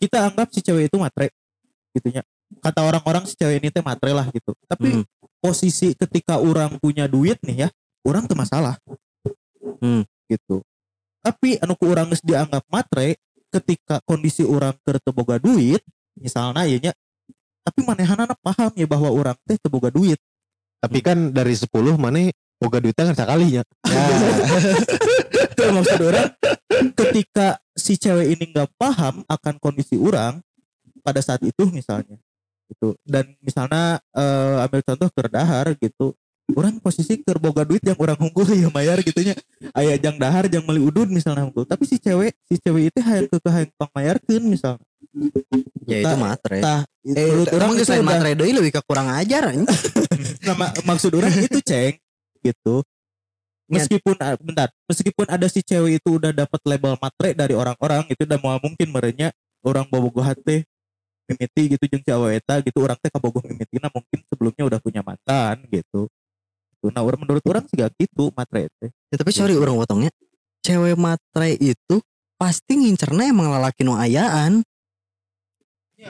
Kita 0.00 0.28
anggap 0.28 0.52
si 0.52 0.60
cewek 0.60 0.92
itu 0.92 0.96
matre, 1.00 1.32
gitunya. 1.96 2.20
Kata 2.60 2.84
orang-orang 2.84 3.24
si 3.24 3.38
cewek 3.38 3.64
ini 3.64 3.68
teh 3.72 3.80
matre 3.80 4.12
lah 4.12 4.28
gitu. 4.28 4.52
Tapi 4.68 5.00
Hmm. 5.00 5.04
posisi 5.40 5.96
ketika 5.96 6.36
orang 6.36 6.76
punya 6.76 7.08
duit 7.08 7.40
nih 7.40 7.64
ya, 7.64 7.68
orang 8.04 8.28
tuh 8.28 8.36
masalah. 8.36 8.76
Hmm. 9.80 10.04
Gitu. 10.28 10.62
Tapi 11.20 11.60
anu 11.60 11.76
ku 11.76 11.90
orang 11.90 12.08
geus 12.08 12.24
dianggap 12.24 12.64
matre 12.70 13.18
ketika 13.50 13.98
kondisi 14.06 14.46
orang 14.46 14.72
keur 14.86 15.02
teu 15.02 15.10
boga 15.10 15.36
duit, 15.42 15.82
misalnya 16.16 16.64
ya 16.64 16.78
nya, 16.78 16.92
tapi 17.66 17.84
manehanana 17.84 18.32
paham 18.40 18.72
ya 18.78 18.86
bahwa 18.88 19.10
orang 19.10 19.36
teh 19.44 19.58
teu 19.60 19.68
boga 19.72 19.90
duit. 19.92 20.20
tapi 20.80 21.04
kan 21.04 21.28
dari 21.28 21.52
10 21.52 21.68
mana 22.00 22.32
boga 22.56 22.80
duitnya 22.80 23.12
kan 23.12 23.16
sekalinya 23.16 23.62
Itu 25.44 25.62
maksud 25.76 26.00
orang 26.08 26.32
ketika 26.96 27.60
si 27.76 28.00
cewek 28.00 28.32
ini 28.32 28.48
nggak 28.48 28.80
paham 28.80 29.20
akan 29.28 29.54
kondisi 29.60 30.00
orang 30.00 30.40
pada 31.04 31.20
saat 31.20 31.44
itu 31.44 31.68
misalnya 31.68 32.16
gitu 32.72 32.96
dan 33.04 33.28
misalnya 33.44 34.00
eh, 34.16 34.64
ambil 34.64 34.80
contoh 34.80 35.08
kerdahar 35.12 35.76
gitu 35.76 36.16
orang 36.56 36.78
posisi 36.82 37.20
keur 37.20 37.38
boga 37.38 37.62
duit 37.66 37.82
yang 37.84 37.98
orang 37.98 38.18
unggul 38.18 38.46
ya 38.48 38.68
mayar 38.70 38.98
gitunya. 39.04 39.34
Aya 39.74 39.98
jang 40.00 40.16
dahar 40.16 40.46
jang 40.46 40.64
meli 40.64 40.80
udun 40.82 41.10
misalnya 41.10 41.46
unggul. 41.46 41.66
Tapi 41.66 41.84
si 41.86 42.00
cewek 42.00 42.34
si 42.46 42.58
cewek 42.58 42.90
itu 42.94 42.98
hayang 43.02 43.26
ke 43.28 43.38
hayang 43.50 43.72
pangmayarkeun 43.76 44.44
misalnya 44.46 44.82
ya 45.90 46.06
itu 46.06 46.16
matre. 46.22 46.62
tah 46.62 46.86
eh 47.02 47.34
orang 47.50 47.74
itu 47.74 47.82
selain 47.82 48.06
matre 48.06 48.30
deui 48.38 48.54
lebih 48.54 48.70
ke 48.78 48.80
kurang 48.86 49.10
ajar 49.10 49.50
anjing. 49.50 49.66
nama 50.48 50.70
maksud 50.86 51.10
orang 51.14 51.32
itu 51.34 51.58
ceng 51.62 51.98
gitu. 52.40 52.82
Meskipun 53.70 54.18
ah, 54.18 54.34
bentar. 54.34 54.68
Meskipun 54.90 55.26
ada 55.30 55.46
si 55.46 55.62
cewek 55.62 56.02
itu 56.02 56.18
udah 56.18 56.34
dapat 56.34 56.60
label 56.66 56.98
matre 56.98 57.34
dari 57.34 57.54
orang-orang 57.54 58.02
itu 58.10 58.26
udah 58.26 58.38
mau 58.42 58.58
mungkin 58.58 58.88
merenya 58.90 59.30
orang 59.62 59.86
bobogoh 59.86 60.26
hati 60.26 60.66
mimiti 61.30 61.78
gitu 61.78 61.84
jeung 61.86 62.02
cewek 62.02 62.42
eta 62.42 62.58
gitu 62.66 62.78
orang 62.82 62.98
teh 62.98 63.06
kabogoh 63.06 63.42
mimitina 63.46 63.86
mungkin 63.94 64.18
sebelumnya 64.26 64.66
udah 64.66 64.80
punya 64.82 65.00
mantan 65.06 65.62
gitu 65.70 66.10
Tuh, 66.80 66.88
nah 66.90 67.04
orang 67.04 67.20
menurut 67.20 67.44
orang 67.44 67.64
sih 67.68 67.76
gak 67.76 67.92
gitu 68.00 68.32
matre 68.32 68.72
teh 68.80 68.88
Ya, 69.12 69.16
tapi 69.20 69.30
sorry 69.36 69.52
orang 69.54 69.76
potongnya. 69.76 70.10
Cewek 70.64 70.96
matre 70.96 71.56
itu 71.56 72.00
pasti 72.40 72.72
ngincernya 72.80 73.28
emang 73.28 73.52
lalaki 73.52 73.84
nu 73.84 73.96
ayaan. 73.96 74.64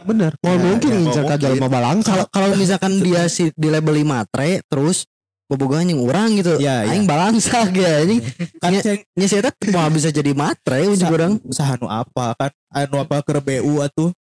bener 0.06 0.38
mau 0.38 0.54
Ya, 0.54 0.62
mungkin 0.62 0.90
ya, 0.94 0.98
incer 1.02 1.22
mau 1.26 1.30
ka 1.34 1.36
jalma 1.36 1.66
balangsa 1.66 2.08
Kalau 2.14 2.26
kalau 2.30 2.48
misalkan 2.54 3.02
dia 3.02 3.26
si 3.26 3.50
di 3.58 3.66
labeli 3.66 4.06
matre 4.06 4.62
terus 4.70 5.02
bobogohan 5.50 5.90
yang 5.90 6.06
orang 6.06 6.38
gitu. 6.38 6.62
Iya, 6.62 6.86
iya. 6.86 6.94
Aing 6.94 7.10
balangsa 7.10 7.66
ya 7.74 8.06
anjing. 8.06 8.22
kan 8.62 8.70
Nya- 8.70 8.86
saya 9.26 9.90
bisa 9.90 10.14
jadi 10.14 10.30
matre 10.30 10.86
ujung 10.86 11.10
orang 11.10 11.32
usaha 11.42 11.74
nu 11.82 11.90
apa 11.90 12.38
kan 12.38 12.50
anu 12.70 13.02
apa 13.02 13.18
ke 13.26 13.34
BU 13.42 13.82
atuh 13.82 14.14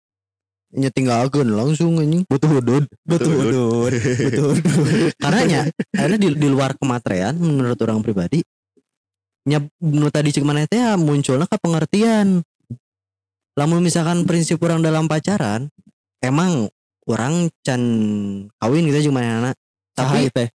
nya 0.69 0.93
tinggalkeun 0.93 1.49
langsung 1.49 1.97
anjing. 1.97 2.29
butuh 2.29 2.61
hudud 2.61 2.85
butuh 3.09 3.33
hudud 3.33 3.53
butuh 3.57 4.45
hudud 4.53 4.65
Karena 5.23 5.65
karena 5.89 6.17
di, 6.21 6.29
di 6.37 6.49
luar 6.49 6.77
kematrean 6.77 7.41
menurut 7.41 7.81
orang 7.81 8.05
pribadi 8.05 8.45
nya 9.49 9.65
nu 9.81 10.13
tadi 10.13 10.29
cek 10.29 10.45
mana 10.45 10.69
teh 10.69 10.77
ya, 10.77 11.01
munculnya 11.01 11.49
ke 11.49 11.57
pengertian. 11.57 12.45
Lamun 13.57 13.81
misalkan 13.81 14.29
prinsip 14.29 14.61
orang 14.61 14.85
dalam 14.85 15.09
pacaran 15.09 15.73
emang 16.21 16.69
orang 17.09 17.49
can 17.65 17.83
kawin 18.61 18.87
gitu 18.93 19.09
jeung 19.09 19.17
mana 19.17 19.57
Saha 19.97 20.21
tapi 20.21 20.31
teh 20.31 20.49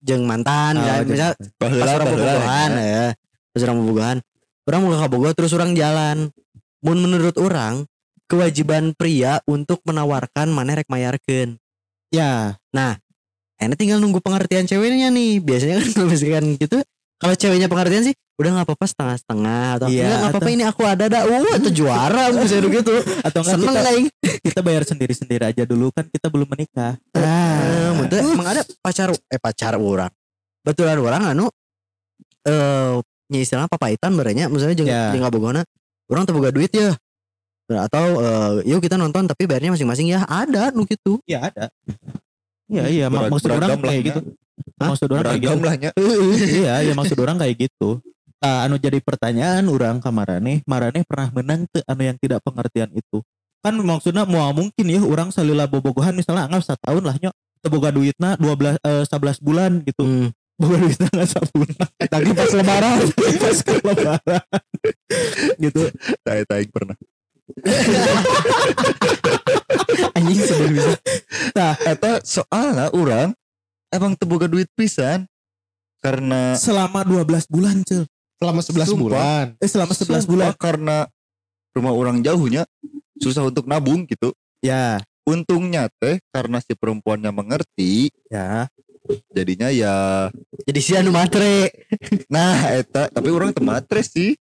jeung 0.00 0.24
mantan 0.24 0.80
Oh, 0.80 0.82
ya, 0.82 1.04
misal 1.04 1.30
pas 1.60 1.68
orang 1.68 2.08
bobogohan 2.08 2.70
ya. 2.80 3.06
pas 3.52 3.60
orang 3.68 3.76
bobogohan 3.84 4.16
orang 4.64 4.80
mau 4.82 4.96
bobogoh 5.06 5.32
terus 5.36 5.52
orang 5.52 5.76
jalan. 5.76 6.32
Mun 6.80 6.96
menurut 6.96 7.36
orang 7.36 7.84
kewajiban 8.30 8.94
pria 8.94 9.42
untuk 9.50 9.82
menawarkan 9.82 10.54
mana 10.54 10.78
rek 10.78 10.86
mayarkeun. 10.86 11.58
Ya. 12.14 12.62
Enak 13.60 13.76
tinggal 13.76 13.98
nunggu 13.98 14.22
pengertian 14.22 14.64
ceweknya 14.70 15.10
nih. 15.10 15.42
Biasanya 15.42 15.82
kan 15.82 15.88
kalau 15.92 16.06
misalkan 16.14 16.44
gitu 16.56 16.78
kalau 17.20 17.34
ceweknya 17.36 17.68
pengertian 17.68 18.08
sih 18.08 18.14
udah 18.40 18.50
nggak 18.56 18.66
apa-apa 18.72 18.86
setengah-setengah 18.88 19.64
atau 19.76 19.86
Iya, 19.92 20.00
"Enggak, 20.00 20.16
nggak 20.16 20.32
apa-apa 20.32 20.50
ini 20.56 20.64
aku 20.64 20.82
ada 20.88 21.04
dah. 21.12 21.22
Uh 21.28 21.54
itu 21.60 21.70
juara 21.84 22.24
misalnya 22.32 22.68
gitu 22.80 22.92
atau 23.20 23.40
enggak 23.44 23.54
seneng 23.60 23.74
kita, 23.76 23.90
kita 24.40 24.60
bayar 24.64 24.82
sendiri-sendiri 24.88 25.44
aja 25.44 25.62
dulu 25.68 25.92
kan 25.92 26.08
kita 26.08 26.32
belum 26.32 26.48
menikah. 26.48 26.96
Ah, 27.12 27.92
muntah 27.92 28.24
emang 28.24 28.48
ada 28.48 28.64
pacar 28.80 29.12
eh 29.12 29.36
pacar 29.36 29.76
orang. 29.76 30.08
Betulan 30.64 30.96
orang 30.96 31.36
anu 31.36 31.52
eh 32.48 32.96
nya 33.30 33.38
istilah 33.44 33.68
papaitan 33.68 34.16
berenya 34.16 34.48
misalnya 34.48 34.74
jeung 34.80 34.88
Ya. 34.88 35.12
jeung 35.12 35.20
ngabogona 35.20 35.62
orang 36.08 36.24
teu 36.24 36.32
boga 36.32 36.48
duit 36.48 36.72
ya. 36.72 36.96
Atau 37.78 38.04
eh, 38.18 38.52
yuk 38.66 38.80
kita 38.80 38.98
nonton 38.98 39.30
tapi 39.30 39.46
bayarnya 39.46 39.74
masing-masing 39.74 40.10
ya 40.10 40.26
ada 40.26 40.74
nu 40.74 40.82
gitu. 40.88 41.22
Iya 41.28 41.52
ada. 41.52 41.66
Iya 42.70 42.84
iya 42.86 43.06
mak- 43.10 43.26
Berag- 43.28 43.32
maksud 43.34 43.50
orang 43.50 43.68
beragam 43.68 43.80
lah 43.82 43.90
kayak 43.90 44.00
ya. 44.02 44.08
gitu. 44.08 44.20
Hah? 44.80 44.88
Maksud 44.94 45.08
orang 45.10 45.22
kayak 45.22 45.40
gitu. 45.40 45.48
beragam 45.50 45.60
lah 45.66 45.74
nya 45.76 45.90
iya 46.62 46.74
iya 46.86 46.92
maksud 46.94 47.18
orang 47.18 47.36
kayak 47.38 47.56
gitu. 47.58 47.88
Nah, 48.40 48.64
anu 48.64 48.80
jadi 48.80 48.98
pertanyaan 49.04 49.68
orang 49.68 50.00
ke 50.00 50.08
Marane, 50.08 50.54
Marane 50.64 51.04
pernah 51.04 51.28
menang 51.28 51.68
teu 51.68 51.84
anu 51.84 52.02
yang 52.08 52.16
tidak 52.16 52.40
pengertian 52.40 52.88
itu. 52.96 53.20
Kan 53.60 53.76
maksudnya 53.84 54.24
mau 54.24 54.48
mungkin 54.56 54.86
ya 54.88 55.04
orang 55.04 55.28
salila 55.28 55.68
bobogohan 55.68 56.16
misalnya 56.16 56.48
anggap 56.48 56.64
satu 56.64 56.80
tahun 56.88 57.04
lah 57.04 57.16
nyok 57.20 57.34
teu 57.60 57.68
boga 57.68 57.92
duitna 57.92 58.40
12 58.40 58.80
eh, 58.80 59.04
11 59.04 59.44
bulan 59.44 59.70
gitu. 59.84 60.00
Hmm. 60.08 60.28
Boga 60.56 60.76
duitna 60.80 61.08
nggak 61.12 61.28
sabuna. 61.28 61.84
Tadi 62.16 62.30
pas 62.32 62.50
lebaran, 62.56 62.98
pas 63.44 63.58
ke 63.60 63.72
lebaran. 63.84 64.44
gitu. 65.60 65.82
saya 66.24 66.42
taing 66.48 66.70
pernah 66.72 66.96
Anjing 70.12 70.38
sebelum 70.38 70.70
bisa. 70.72 70.92
eta 71.82 72.20
soalnya 72.22 72.86
orang 72.90 73.28
emang 73.88 74.14
teboga 74.14 74.46
duit 74.46 74.68
pisan 74.72 75.26
karena 75.98 76.54
Selama 76.56 77.02
12 77.02 77.46
bulan, 77.46 77.74
Cil. 77.82 78.04
selama 78.36 78.60
11 78.60 78.86
Sumpah. 78.86 78.96
bulan 78.96 79.44
Eh 79.58 79.68
selama 79.68 79.92
11 79.92 80.00
Sumpah, 80.00 80.24
bulan. 80.24 80.52
karena 80.56 80.96
rumah 81.70 81.92
orang 81.92 82.16
jauhnya 82.20 82.64
susah 83.16 83.44
untuk 83.44 83.64
nabung 83.64 84.04
gitu 84.04 84.32
Ya, 84.60 85.00
untungnya 85.24 85.88
teh 85.94 86.18
karena 86.28 86.58
si 86.60 86.72
perempuannya 86.72 87.30
mengerti 87.30 88.08
ya. 88.28 88.66
jadinya 89.30 89.68
ya 89.68 90.28
Jadi 90.62 90.78
si 90.78 90.92
anu 90.92 91.10
matre. 91.10 91.72
nah 92.28 92.68
eta 92.70 93.08
tapi 93.08 93.28
orang 93.28 93.50
tematre 93.50 94.00
sih 94.00 94.36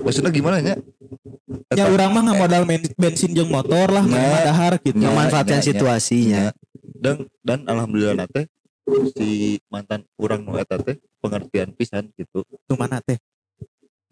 maksudnya 0.00 0.30
gimana 0.30 0.58
ya 0.60 0.76
Ya 1.74 1.90
orang 1.90 2.14
mah 2.14 2.22
nggak 2.22 2.38
modal 2.38 2.62
bensin 2.94 3.34
jeung 3.34 3.50
motor 3.50 3.90
lah, 3.90 4.02
Nah. 4.06 4.42
dahar 4.46 4.78
gitu. 4.80 4.96
Ya, 4.96 5.10
Memanfaatkan 5.10 5.58
ya, 5.58 5.62
ya. 5.62 5.66
situasinya. 5.74 6.42
dan 6.96 7.26
dan 7.44 7.60
alhamdulillah 7.66 8.24
teh 8.30 8.46
si 9.12 9.58
mantan 9.68 10.06
orang 10.16 10.40
nu 10.40 10.56
eta 10.56 10.78
teh 10.78 10.96
pengertian 11.18 11.74
pisan 11.74 12.08
gitu 12.14 12.40
Tuh 12.64 12.76
mana 12.78 13.02
teh? 13.02 13.18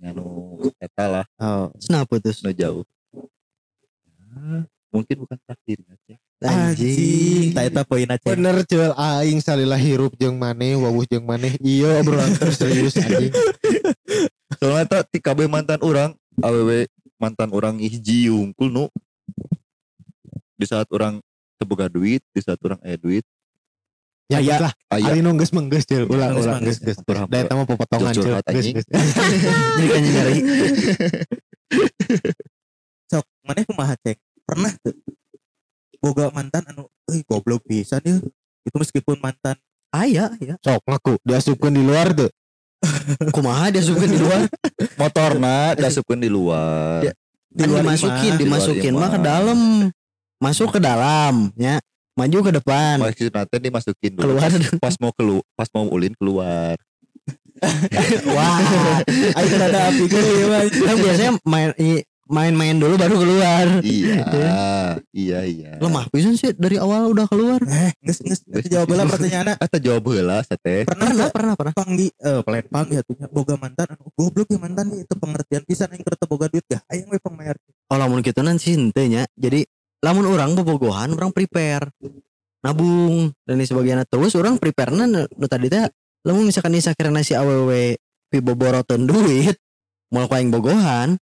anu 0.03 0.59
eta 0.77 1.07
lah 1.09 1.27
Oh. 1.41 1.73
Kenapa 1.81 2.05
putus? 2.11 2.43
nu 2.43 2.53
jauh 2.53 2.85
mungkin 4.91 5.17
bukan 5.17 5.39
takdirnya 5.43 5.95
teh 6.05 6.19
Anjing, 6.45 7.57
tak 7.57 7.73
eta 7.73 7.83
poin 7.89 8.05
aja. 8.05 8.21
bener 8.21 8.61
cel 8.69 8.93
aing 8.93 9.41
salila 9.41 9.81
hirup 9.81 10.13
jeung 10.15 10.37
maneh 10.37 10.77
wawuh 10.77 11.09
jeung 11.09 11.25
maneh 11.25 11.57
iya 11.59 12.05
obrolan 12.05 12.29
serius 12.53 12.99
anjing 13.01 13.33
soalnya 14.61 14.85
eta 14.87 14.99
ti 15.07 15.19
kabeh 15.21 15.49
mantan 15.49 15.81
orang 15.81 16.13
awewe 16.43 16.89
mantan 17.17 17.51
orang 17.53 17.81
hiji 17.81 18.29
unggul 18.31 18.69
nu. 18.71 18.85
Di 20.55 20.67
saat 20.71 20.87
orang 20.95 21.19
teboga 21.59 21.91
duit 21.91 22.23
di 22.31 22.41
saat 22.41 22.61
orang 22.63 22.79
aya 22.83 22.97
duit. 22.99 23.25
Ya 24.33 24.41
geus 24.41 24.61
lah 24.61 24.73
aya? 24.89 25.13
Ari 25.13 25.21
nu 25.21 25.37
geus 25.37 25.53
menggeus 25.53 25.85
Geus 25.85 26.09
ulang 26.09 26.33
menggeus. 26.37 26.81
geus 26.81 27.01
geus. 27.01 27.29
Da 27.29 27.37
eta 27.45 27.53
mah 27.59 27.67
potongan 27.69 28.13
cel 28.15 28.25
curhat 28.25 28.45
geus 28.49 28.67
geus. 28.73 28.87
Jadi 28.89 29.87
kan 29.91 30.03
nyari. 30.03 30.39
Sok, 33.13 33.25
mana 33.45 33.61
kumaha 33.69 33.95
cek? 34.01 34.17
Pernah 34.49 34.73
tuh. 34.81 34.97
Boga 36.01 36.29
mantan 36.33 36.65
anu, 36.69 36.89
eh 37.13 37.21
goblok 37.25 37.65
pisan 37.69 38.01
ya. 38.05 38.17
Itu 38.65 38.77
meskipun 38.81 39.21
mantan 39.21 39.61
aya 39.95 40.35
ya 40.43 40.59
sok 40.59 40.83
ngaku 40.91 41.23
diasupkan 41.23 41.71
di 41.71 41.83
luar 41.87 42.11
tuh 42.11 42.27
kumaha 43.35 43.71
dia 43.71 43.83
suka 43.83 44.05
di 44.07 44.19
luar? 44.19 44.49
Motorna 45.01 45.75
dasupkeun 45.79 46.21
di 46.21 46.31
luar. 46.31 47.03
Di 47.03 47.11
Ya. 47.11 47.13
Kan 47.55 47.67
luar 47.71 47.83
dimasukin 47.87 48.33
imah. 48.35 48.41
dimasukin 48.43 48.83
Di 48.83 48.97
luar 48.97 49.03
mah 49.03 49.11
ke 49.15 49.21
dalam. 49.23 49.59
Masuk 50.43 50.69
ke 50.75 50.81
dalam 50.83 51.35
ya. 51.55 51.79
Maju 52.15 52.39
ke 52.47 52.51
depan. 52.55 52.97
Maksudnya 53.03 53.59
dimasukin 53.59 54.11
dulu. 54.15 54.39
Keluar. 54.39 54.51
Pas 54.83 54.95
mau 54.99 55.13
kelu 55.15 55.39
pas 55.55 55.69
mau 55.71 55.87
ulin 55.91 56.15
keluar. 56.19 56.75
Wah. 58.35 58.59
Ayo 59.39 59.55
ada 59.57 59.81
api 59.91 60.05
gue 60.11 60.21
ya 60.21 60.47
Bang. 60.51 60.69
kan 60.69 60.97
biasanya 60.99 61.33
main 61.47 61.71
main-main 62.25 62.77
dulu 62.77 62.97
baru 62.97 63.17
keluar. 63.21 63.67
Iya 63.85 64.25
iya 65.25 65.41
iya. 65.45 65.73
Lemah 65.77 66.09
pisan 66.09 66.37
sih 66.41 66.57
dari 66.57 66.81
awal 66.81 67.13
udah 67.13 67.29
keluar. 67.29 67.61
Eh, 67.69 67.93
nges 68.01 68.25
nges 68.25 68.41
nges 68.49 68.67
jawab 68.73 68.97
lah 68.97 69.05
pertanyaan 69.05 69.57
Eta 69.61 69.79
jawab 69.85 70.03
heula 70.09 70.41
sate. 70.41 70.89
Pernah 70.89 71.13
pernah 71.13 71.13
nggak 71.13 71.33
pernah 71.33 71.55
pernah. 71.55 71.73
Pang 71.75 71.91
di 71.93 72.07
eh 72.09 72.41
pelayan 72.41 72.67
pang 72.71 72.89
ya 72.89 73.01
tuh 73.05 73.15
boga 73.29 73.55
mantan? 73.61 73.87
Anu 73.93 74.09
goblok 74.17 74.49
ya 74.49 74.59
mantan 74.63 74.87
ieu 74.95 75.05
itu 75.05 75.15
pengertian 75.19 75.63
pisan 75.69 75.89
aing 75.93 76.03
keur 76.05 76.17
teu 76.17 76.29
boga 76.29 76.47
duit. 76.49 76.65
Gah 76.65 76.81
aing 76.89 77.09
we 77.13 77.21
pengmayar 77.21 77.57
oh 77.93 77.97
lamun 78.01 78.25
gitu 78.25 78.41
nanti 78.41 78.73
nya. 79.11 79.29
Jadi 79.37 79.61
lamun 80.01 80.25
orang 80.25 80.57
bobogohan 80.57 81.13
orang 81.13 81.31
prepare. 81.35 81.93
Nabung 82.65 83.37
dan 83.45 83.61
ini 83.61 83.69
sebagainya. 83.69 84.09
Terus 84.09 84.33
orang 84.41 84.57
prepare 84.57 84.97
na 84.97 85.05
nu 85.05 85.47
tadi 85.51 85.69
teh 85.69 85.85
lamun 86.25 86.49
misalkan 86.49 86.73
isa 86.73 86.97
kira 86.97 87.13
si 87.21 87.37
awewe 87.37 88.01
pi 88.33 88.41
boborotan 88.41 89.05
duit 89.05 89.61
mau 90.09 90.25
aing 90.31 90.49
bogohan 90.49 91.21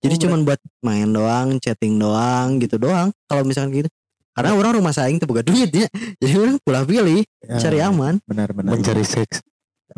jadi 0.00 0.14
Oh, 0.16 0.20
cuman 0.26 0.40
buat 0.48 0.60
main 0.80 1.08
doang 1.08 1.60
chatting 1.60 2.00
doang 2.00 2.56
gitu 2.56 2.80
doang. 2.80 3.12
Kalau 3.28 3.44
misalkan 3.44 3.84
gitu. 3.84 3.88
Karena 4.32 4.56
orang 4.56 4.80
rumah 4.80 4.94
saing 4.94 5.20
tuh 5.20 5.28
boga 5.28 5.44
duit 5.44 5.68
ya. 5.68 5.84
Jadi 6.22 6.32
orang 6.38 6.56
pulang 6.64 6.86
pilih 6.88 7.20
cari 7.60 7.78
aman. 7.82 8.16
benar 8.24 8.54
benar 8.56 8.72
mencari 8.72 9.04
seks. 9.04 9.42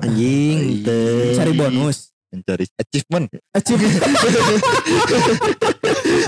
Anjing 0.01 0.83
teu. 0.83 1.37
cari 1.37 1.53
bonus. 1.53 2.11
Mencari 2.33 2.65
achievement. 2.81 3.29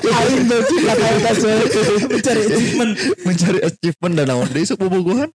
Aing 0.04 0.42
tuh 0.46 0.60
kata 0.84 1.06
kata 1.24 1.52
mencari 2.12 2.40
achievement. 2.44 2.92
Mencari 3.24 3.58
achievement 3.64 4.12
dan 4.14 4.24
deui 4.28 4.64
sok 4.68 4.78
bobogohan 4.84 5.32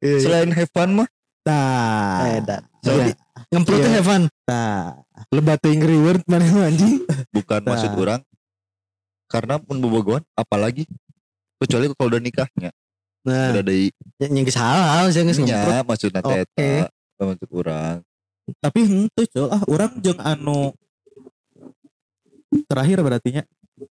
selain 0.00 0.54
have 0.54 0.70
fun 0.70 1.02
mah. 1.02 1.08
Tah 1.44 2.30
Eh, 2.30 2.40
dah. 2.40 2.60
Jadi, 2.80 3.12
ngemprut 3.50 3.78
Iya. 3.82 3.86
teh 3.86 3.94
Evan. 4.00 4.22
Tah 4.46 4.98
lebat 5.34 5.58
teuing 5.62 5.82
reward 5.82 6.22
mana 6.30 6.46
anjing. 6.70 7.02
Bukan 7.34 7.60
Nah. 7.62 7.74
maksud 7.74 7.90
orang. 7.98 8.20
Karena 9.26 9.58
pun 9.58 9.80
bobogohan 9.82 10.22
apalagi? 10.38 10.86
Kecuali 11.58 11.90
kalau 11.96 12.08
udah 12.12 12.22
nikahnya 12.22 12.70
nah. 13.24 13.56
Udah 13.56 13.64
dari 13.64 13.88
yang 14.20 14.44
geus 14.44 14.60
halal 14.60 15.08
sih 15.10 15.24
geus 15.24 15.40
ngemprut 15.40 15.72
nya 15.72 15.80
maksudnya 15.82 16.20
eta 16.20 17.24
maksud 17.24 17.50
orang. 17.56 17.96
Tapi 18.60 18.80
henteu 18.84 19.24
cul 19.32 19.46
ah 19.48 19.62
orang 19.64 19.92
jeung 20.04 20.20
anu 20.20 20.76
terakhir 22.68 23.00
berarti 23.00 23.40
nya 23.40 23.42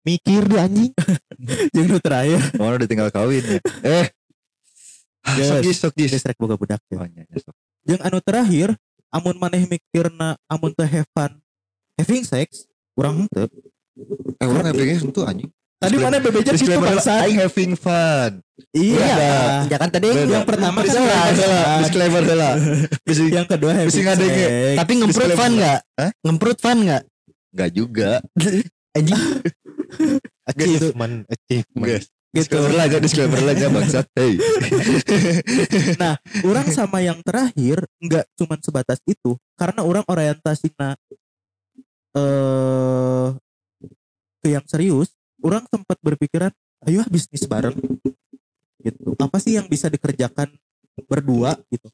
mikir 0.05 0.45
deh 0.45 0.61
anjing. 0.61 0.93
Jeung 1.75 1.89
nu 1.91 1.99
terakhir. 1.99 2.39
Mana 2.55 2.79
udah 2.79 2.87
tinggal 2.87 3.09
kawin 3.11 3.43
ya. 3.43 3.59
Eh. 3.83 4.05
Yes. 5.35 5.49
sok 5.49 5.59
jis 5.65 5.77
sok 5.81 5.93
jis. 5.97 6.09
Geus 6.13 6.25
rek 6.29 6.37
boga 6.37 6.55
budak 6.55 6.79
teh. 6.85 6.95
oh, 6.95 7.03
nya, 7.09 7.25
nya, 7.25 7.37
sok. 7.41 7.51
jeung 7.85 8.01
anu 8.05 8.21
terakhir 8.21 8.77
amun 9.15 9.39
maneh 9.39 9.63
mikirna 9.63 10.35
amun 10.51 10.75
teh 10.75 10.83
have 10.83 11.07
fun. 11.15 11.31
Having 11.95 12.27
sex 12.27 12.67
urang 12.99 13.23
henteu 13.23 13.47
eh 14.43 14.47
orang 14.47 14.67
having 14.67 14.99
fun 14.99 15.09
tuh 15.15 15.23
anjing. 15.23 15.51
Tadi 15.75 15.95
mana 15.99 16.17
bebeja 16.23 16.55
gitu 16.55 16.71
bangsa 16.79 17.27
I 17.27 17.35
having 17.39 17.75
fun. 17.79 18.43
Iya. 18.75 19.67
Ya 19.67 19.77
kan 19.79 19.91
tadi 19.91 20.07
Beda. 20.11 20.39
yang 20.39 20.47
pertama 20.47 20.83
kan 20.83 20.91
heula, 20.91 21.19
fun. 21.35 21.79
disclaimer 21.83 22.23
bisa 23.07 23.23
yang 23.27 23.47
kedua 23.47 23.71
having 23.75 23.91
sex. 23.91 24.75
Tapi 24.79 24.91
ngemprut 24.99 25.31
fun 25.35 25.51
nggak? 25.59 25.79
Hah? 25.99 26.11
ngemprut 26.23 26.57
fun 26.59 26.77
nggak? 26.83 27.03
Enggak 27.55 27.69
juga. 27.71 28.11
Anjing. 28.95 29.23
Achievement 30.45 31.15
achievement 31.27 32.03
gitu. 32.35 32.59
Disclaimer 32.59 32.83
aja 32.83 32.97
disclaimer 32.99 33.39
aja 33.39 33.67
bangsat. 33.71 34.05
Hey. 34.11 34.35
Orang 36.49 36.67
sama 36.75 36.99
yang 36.99 37.23
terakhir 37.23 37.87
nggak 38.03 38.25
cuman 38.35 38.59
sebatas 38.59 38.99
itu 39.07 39.39
karena 39.55 39.81
orang 39.87 40.03
orientasinya 40.03 40.99
eh 42.15 43.27
ke 44.43 44.47
yang 44.51 44.65
serius 44.67 45.15
orang 45.41 45.63
sempat 45.71 45.97
berpikiran 46.03 46.51
ayo 46.91 46.99
ah 47.01 47.07
bisnis 47.07 47.47
bareng. 47.47 47.75
Gitu. 48.83 49.17
Apa 49.17 49.39
sih 49.39 49.57
yang 49.57 49.65
bisa 49.71 49.87
dikerjakan 49.87 50.51
berdua 51.07 51.57
gitu? 51.71 51.87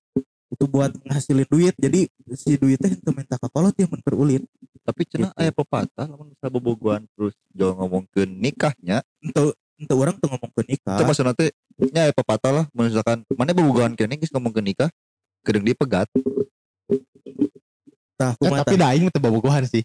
Itu 0.51 0.67
buat 0.67 0.91
menghasilin 1.05 1.47
duit 1.47 1.75
jadi 1.79 2.09
si 2.35 2.59
duitnya 2.59 2.91
itu 2.91 3.11
minta 3.15 3.39
ke 3.39 3.47
kolot 3.47 3.77
yang 3.79 3.87
memperulin 3.87 4.43
tapi 4.81 5.05
cenah 5.05 5.31
Gitu. 5.31 5.41
aya 5.41 5.51
pepatah 5.53 6.07
lamun 6.09 6.33
misalnya 6.33 6.53
bobogohan 6.57 7.03
terus 7.13 7.37
jauh 7.53 7.73
ngomong 7.77 8.03
ke 8.09 8.25
nikahnya 8.25 9.05
untuk 9.21 9.53
untuk 9.91 10.07
orang 10.07 10.15
tuh 10.15 10.31
ngomong 10.31 10.51
ke 10.55 10.63
nikah 10.63 10.95
itu 10.95 11.03
maksudnya 11.03 11.35
teh 11.35 11.51
nya 11.91 12.07
aya 12.07 12.13
pepatah 12.15 12.51
lah. 12.55 12.65
Misalkan 12.71 13.27
mana 13.35 13.51
bobogohan 13.51 13.91
kene 13.99 14.15
geus 14.15 14.31
ngomong 14.31 14.55
ke 14.55 14.63
nikah 14.63 14.87
kedeng 15.43 15.67
dia 15.67 15.75
pegat. 15.75 16.07
Tah 18.15 18.39
kumaha 18.39 18.63
tapi 18.63 18.79
tah? 18.79 18.87
dah 18.87 18.89
aing 18.95 19.11
teu 19.11 19.19
bobogohan 19.19 19.67
sih. 19.67 19.83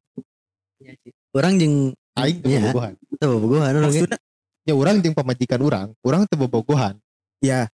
Orang 1.34 1.58
jeung 1.58 1.90
aing 2.14 2.38
teu 2.38 2.54
Iya. 2.54 2.70
bobogohan 2.70 2.92
tuh 3.18 3.28
bobogohan 3.34 3.72
orang 3.74 3.90
ge. 3.90 4.06
maksudnya 4.06 4.18
ya 4.62 4.74
orang 4.78 4.94
jeung 5.02 5.14
pamajikan 5.18 5.60
orang 5.66 5.86
orang 6.06 6.22
teu 6.30 6.38
bobogohan 6.38 6.94
ya. 7.42 7.66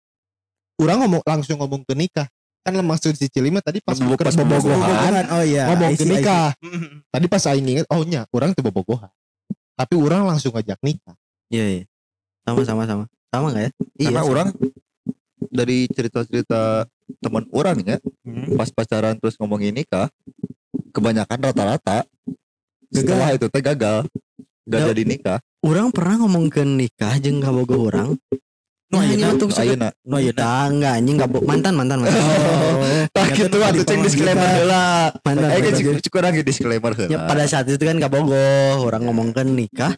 Orang 0.80 1.04
ngomong 1.04 1.22
langsung 1.28 1.60
ngomong 1.60 1.84
ke 1.84 1.92
nikah 2.00 2.32
kan 2.64 2.72
maksud 2.80 3.18
si 3.20 3.28
Cilima 3.28 3.60
tadi 3.60 3.84
pas 3.84 4.00
Pas 4.00 4.08
pas 4.08 4.36
bobogohan. 4.40 5.26
oh 5.36 5.44
iya. 5.44 5.68
Ngomong 5.68 6.00
ke 6.00 6.06
nikah 6.08 6.56
tadi 7.12 7.26
pas 7.28 7.44
aing 7.52 7.68
inget 7.68 7.86
oh 7.92 8.08
nya 8.08 8.24
orang 8.32 8.56
teu 8.56 8.64
bobogohan 8.64 9.12
tapi 9.76 9.98
orang 9.98 10.30
langsung 10.30 10.54
ngajak 10.54 10.78
nikah 10.86 11.18
iya 11.50 11.66
iya 11.82 11.84
sama 12.42 12.62
sama 12.66 12.84
sama 12.86 13.04
sama 13.30 13.48
nggak 13.50 13.64
ya 13.64 13.72
karena 14.02 14.22
sama. 14.22 14.30
orang 14.30 14.48
dari 15.52 15.78
cerita-cerita 15.88 16.86
teman 17.20 17.46
orang 17.52 17.78
ya 17.82 17.98
Hmm. 18.22 18.54
pas 18.56 18.70
pacaran 18.70 19.18
terus 19.18 19.36
ngomongin 19.36 19.74
nikah 19.74 20.08
kebanyakan 20.92 21.40
rata-rata 21.42 22.06
setelah 22.88 23.34
itu 23.34 23.48
teh 23.48 23.64
gagal 23.64 24.06
gak 24.64 24.80
Ya. 24.80 24.88
jadi 24.94 25.04
nikah 25.04 25.40
orang 25.62 25.90
pernah 25.90 26.22
ngomong 26.22 26.48
ke 26.48 26.62
nikah 26.62 27.18
jeung 27.18 27.42
kaboga 27.42 27.76
orang 27.76 28.10
Nu 28.92 29.00
Nah, 29.00 29.08
ayeuna, 29.08 29.24
ini 29.24 29.36
untuk 29.40 29.50
sakit. 29.56 29.64
ayeuna 29.72 29.88
nu 30.04 30.16
ayeuna. 30.20 30.36
Enggak, 30.36 30.64
enggak 30.68 30.94
anjing 31.00 31.16
enggak 31.16 31.32
bo- 31.32 31.46
mantan 31.48 31.74
mantan 31.80 31.98
mantan. 32.04 32.20
Oh, 32.20 32.84
tah 33.16 33.28
nu 33.32 33.58
atuh 33.64 33.98
disclaimer 34.04 34.50
heula 34.52 34.84
mantan, 35.24 35.48
eh 35.48 35.60
kan 35.64 35.74
cukup 35.80 36.16
orang 36.20 36.34
disclaimer 36.44 36.92
heula 36.92 37.08
Ya, 37.08 37.20
pada 37.24 37.44
saat 37.48 37.72
itu 37.72 37.80
kan 37.80 37.96
gak 37.96 38.12
bogoh 38.12 38.84
orang 38.84 39.08
ngomongkan 39.08 39.48
nikah 39.48 39.96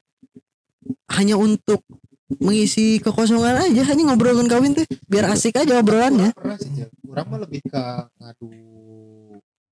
hanya 1.10 1.42
untuk 1.42 1.82
mengisi 2.32 2.98
kekosongan 3.04 3.70
aja 3.70 3.84
hanya 3.92 4.14
ngobrolin 4.14 4.48
kawin 4.48 4.74
tuh 4.74 4.88
biar 5.06 5.30
asik 5.34 5.60
aja 5.60 5.80
obrolannya. 5.80 6.32
Pernah 6.34 6.58
sih 6.58 6.72
Cel. 6.74 6.90
orang 7.14 7.26
mah 7.30 7.40
lebih 7.46 7.62
ke 7.62 7.84
ngadu 8.18 8.50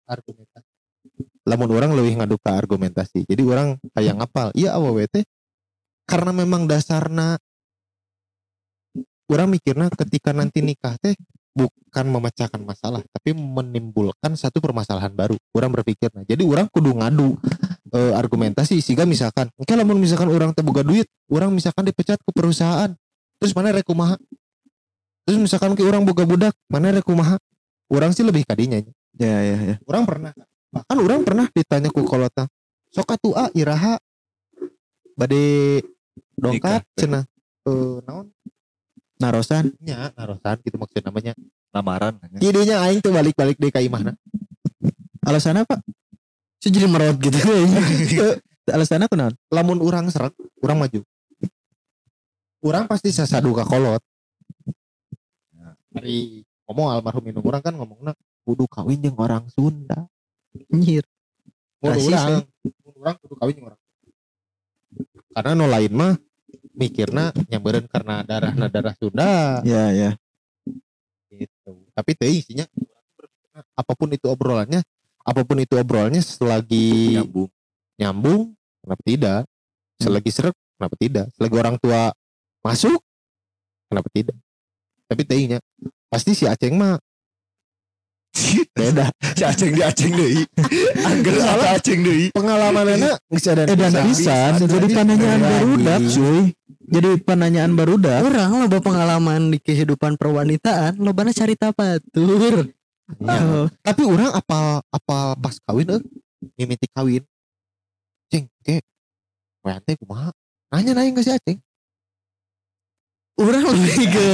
argumentasi. 0.06 0.70
Lamun 1.48 1.70
orang 1.74 1.92
lebih 1.98 2.14
ngadu 2.22 2.36
ke 2.38 2.50
argumentasi. 2.52 3.20
Jadi 3.26 3.42
orang 3.48 3.80
kayak 3.96 4.14
ngapal 4.22 4.54
iya 4.54 4.78
awewe 4.78 5.10
teh 5.10 5.26
karena 6.06 6.32
memang 6.36 6.68
dasarna 6.70 7.40
orang 9.32 9.48
mikirnya 9.48 9.88
ketika 9.96 10.36
nanti 10.36 10.60
nikah 10.60 11.00
teh 11.00 11.16
bukan 11.52 12.06
memecahkan 12.08 12.62
masalah 12.64 13.04
tapi 13.12 13.34
menimbulkan 13.34 14.38
satu 14.38 14.62
permasalahan 14.62 15.12
baru. 15.16 15.40
Orang 15.56 15.74
berpikir 15.74 16.14
nah 16.14 16.28
jadi 16.28 16.46
orang 16.46 16.70
kudu 16.70 16.94
ngadu 16.94 17.40
eh, 17.96 18.14
argumentasi 18.16 18.80
sehingga 18.80 19.08
misalkan 19.08 19.52
oke 19.56 19.72
lamun 19.72 20.00
misalkan 20.00 20.32
orang 20.32 20.52
teh 20.56 20.64
boga 20.64 20.84
duit 20.84 21.08
orang 21.32 21.52
misalkan 21.52 21.88
dipecat 21.88 22.20
ke 22.20 22.32
perusahaan 22.34 22.92
terus 23.38 23.52
mana 23.56 23.76
rek 23.76 23.88
kumaha 23.88 24.16
terus 25.28 25.38
misalkan 25.38 25.78
ke 25.78 25.84
orang 25.84 26.04
boga 26.04 26.24
budak 26.28 26.56
mana 26.68 26.92
rek 26.92 27.06
kumaha 27.06 27.38
orang 27.92 28.16
sih 28.16 28.24
lebih 28.24 28.48
kadinya. 28.48 28.80
Ya 29.20 29.36
ya 29.44 29.58
ya. 29.60 29.76
Orang 29.84 30.08
pernah. 30.08 30.32
Bahkan 30.72 30.98
orang 31.04 31.22
pernah 31.28 31.46
ditanya 31.52 31.92
ku 31.92 32.08
kolota 32.08 32.48
sok 32.96 33.12
atuh 33.12 33.36
ah 33.36 33.52
iraha? 33.52 34.00
Bade 35.20 35.84
dongkat 36.40 36.88
Nikah. 36.88 36.96
cenah 36.96 37.24
eh 37.68 37.98
naon? 38.08 38.32
Narosan. 39.20 39.76
Nya 39.84 40.16
narosan 40.16 40.58
gitu 40.64 40.80
maksud 40.80 41.04
namanya. 41.04 41.36
Lamaran 41.76 42.16
idenya 42.40 42.84
aing 42.88 43.04
tuh 43.04 43.12
balik-balik 43.12 43.60
deh 43.60 43.70
ka 43.70 43.84
imahna. 43.84 44.16
Alasan 45.28 45.60
apa 45.60 45.84
Itu 46.62 46.70
jadi 46.70 46.86
merot 46.86 47.18
gitu. 47.18 47.42
Alasan 48.78 49.02
apa 49.02 49.18
naon? 49.18 49.34
Lamun 49.50 49.82
orang 49.82 50.06
seret 50.14 50.30
orang 50.62 50.86
maju. 50.86 51.02
Orang 52.62 52.86
pasti 52.86 53.10
sasadu 53.10 53.58
ka 53.58 53.66
kolot. 53.66 54.06
Hari 55.98 56.46
ngomong 56.70 56.88
almarhum 56.94 57.26
minum 57.26 57.42
orang 57.50 57.66
kan 57.66 57.74
ngomongnya 57.74 58.14
kudu 58.46 58.70
kawin 58.70 59.02
jeung 59.02 59.18
orang 59.18 59.50
Sunda. 59.50 60.06
Anjir. 60.70 61.02
Mun 61.82 61.98
Rasis, 61.98 62.46
urang, 62.94 63.18
kudu 63.26 63.36
kawin 63.42 63.54
jeung 63.58 63.68
orang. 63.74 63.82
Karena 65.34 65.52
no 65.58 65.66
lain 65.66 65.92
mah 65.98 66.14
mikirna 66.78 67.34
nyambereun 67.50 67.90
karena 67.90 68.22
darah 68.22 68.54
darah 68.54 68.94
Sunda. 69.02 69.66
ya 69.66 69.90
ya 69.90 70.10
tapi 71.96 72.12
teh 72.16 72.32
isinya 72.32 72.68
apa 73.76 73.92
pun 73.96 74.12
itu 74.12 74.28
obrolannya 74.28 74.84
apa 75.22 75.42
pun 75.46 75.58
itu 75.62 75.78
obrolannya 75.78 76.22
selagi 76.22 77.22
nyambung. 77.22 77.50
nyambung 77.98 78.42
kenapa 78.82 79.02
tidak? 79.06 79.42
Selagi 80.02 80.30
seret 80.34 80.56
kenapa 80.78 80.96
tidak? 80.98 81.26
Selagi 81.38 81.56
orang 81.58 81.76
tua 81.78 82.10
masuk 82.66 83.00
kenapa 83.88 84.10
tidak? 84.14 84.38
Tapi 85.06 85.22
tehnya 85.28 85.58
pasti 86.08 86.34
si 86.34 86.48
Aceng 86.48 86.80
mah 86.80 86.98
beda. 88.78 89.12
Si 89.36 89.44
aceng 89.44 89.76
di 89.76 89.84
aceng 89.84 90.14
deui 90.16 90.44
angger 91.10 91.36
salah. 91.36 91.76
Aceng 91.76 92.00
deui 92.00 92.32
pengalamannya 92.32 93.20
nggak 93.28 93.44
ada 93.52 93.64
Edan 93.68 93.94
pisan 94.08 94.52
jadi 94.64 94.88
pananyaan 94.88 95.42
barudak 95.44 96.00
cuy. 96.08 96.42
Jadi 96.92 97.10
pananyaan 97.24 97.72
barudak. 97.72 98.20
Orang 98.28 98.68
lo 98.68 98.80
pengalaman 98.84 99.56
di 99.56 99.64
kehidupan 99.64 100.20
perwanitaan, 100.20 101.00
lo 101.00 101.16
bana 101.16 101.32
cerita 101.32 101.72
batur. 103.20 103.68
Ya. 103.68 103.78
Tapi 103.84 104.02
orang 104.08 104.30
apal 104.32 104.80
apal 104.92 105.26
pas 105.40 105.56
kawin 105.68 105.88
eh 105.98 106.02
mimiti 106.56 106.88
kawin. 106.92 107.24
Ceng, 108.32 108.48
ke 108.64 108.80
Wayan 109.62 109.82
teh 109.86 109.94
kumaha? 110.00 110.32
Nanya 110.72 110.92
nanya 110.98 111.12
ke 111.14 111.22
si 111.22 111.32
Aceng. 111.32 111.60
Orang 113.42 113.64
lebih 113.74 114.06
ke 114.12 114.28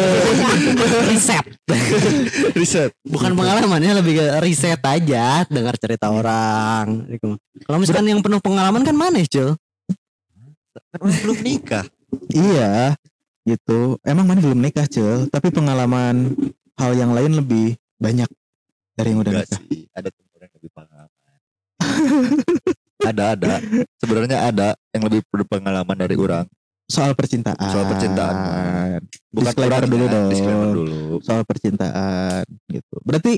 riset, 1.14 1.46
riset 2.60 2.92
bukan 3.08 3.40
pengalamannya 3.40 4.04
lebih 4.04 4.20
ke 4.20 4.26
riset 4.44 4.84
aja, 4.84 5.48
dengar 5.48 5.80
cerita 5.80 6.12
orang. 6.12 7.08
Kalau 7.64 7.78
misalkan 7.80 8.10
yang 8.10 8.20
penuh 8.20 8.44
pengalaman 8.44 8.84
kan 8.84 8.98
mana, 8.98 9.24
kan 9.24 11.00
orang 11.00 11.18
belum 11.24 11.40
nikah 11.40 11.86
Iya, 12.32 12.96
gitu. 13.44 14.00
Emang 14.04 14.28
mana 14.28 14.40
belum 14.40 14.60
nikah, 14.60 14.88
Cel. 14.88 15.28
Tapi 15.28 15.52
pengalaman 15.52 16.36
hal 16.80 16.92
yang 16.96 17.12
lain 17.12 17.36
lebih 17.36 17.76
banyak 18.00 18.30
dari 18.98 19.14
yang 19.14 19.20
udah 19.22 19.32
enggak 19.32 19.48
nikah. 19.48 19.62
sih 19.62 19.82
ada 19.94 20.10
temen 20.10 20.40
yang 20.42 20.54
lebih 20.58 20.72
pengalaman 20.74 21.16
ada 23.06 23.24
ada 23.38 23.54
sebenarnya 24.02 24.38
ada 24.50 24.68
yang 24.92 25.04
lebih 25.06 25.22
berpengalaman 25.30 25.98
dari 25.98 26.18
orang 26.18 26.46
Soal 26.88 27.12
percintaan. 27.20 27.68
Soal 27.68 27.84
percintaan. 27.92 28.36
bukan 29.28 29.52
Disclaimer 29.52 29.84
dulu 29.92 30.06
dong. 30.08 30.32
disclaimer 30.32 30.72
dulu 30.72 31.20
Soal 31.20 31.44
percintaan 31.44 32.48
gitu. 32.72 32.96
Berarti 33.04 33.36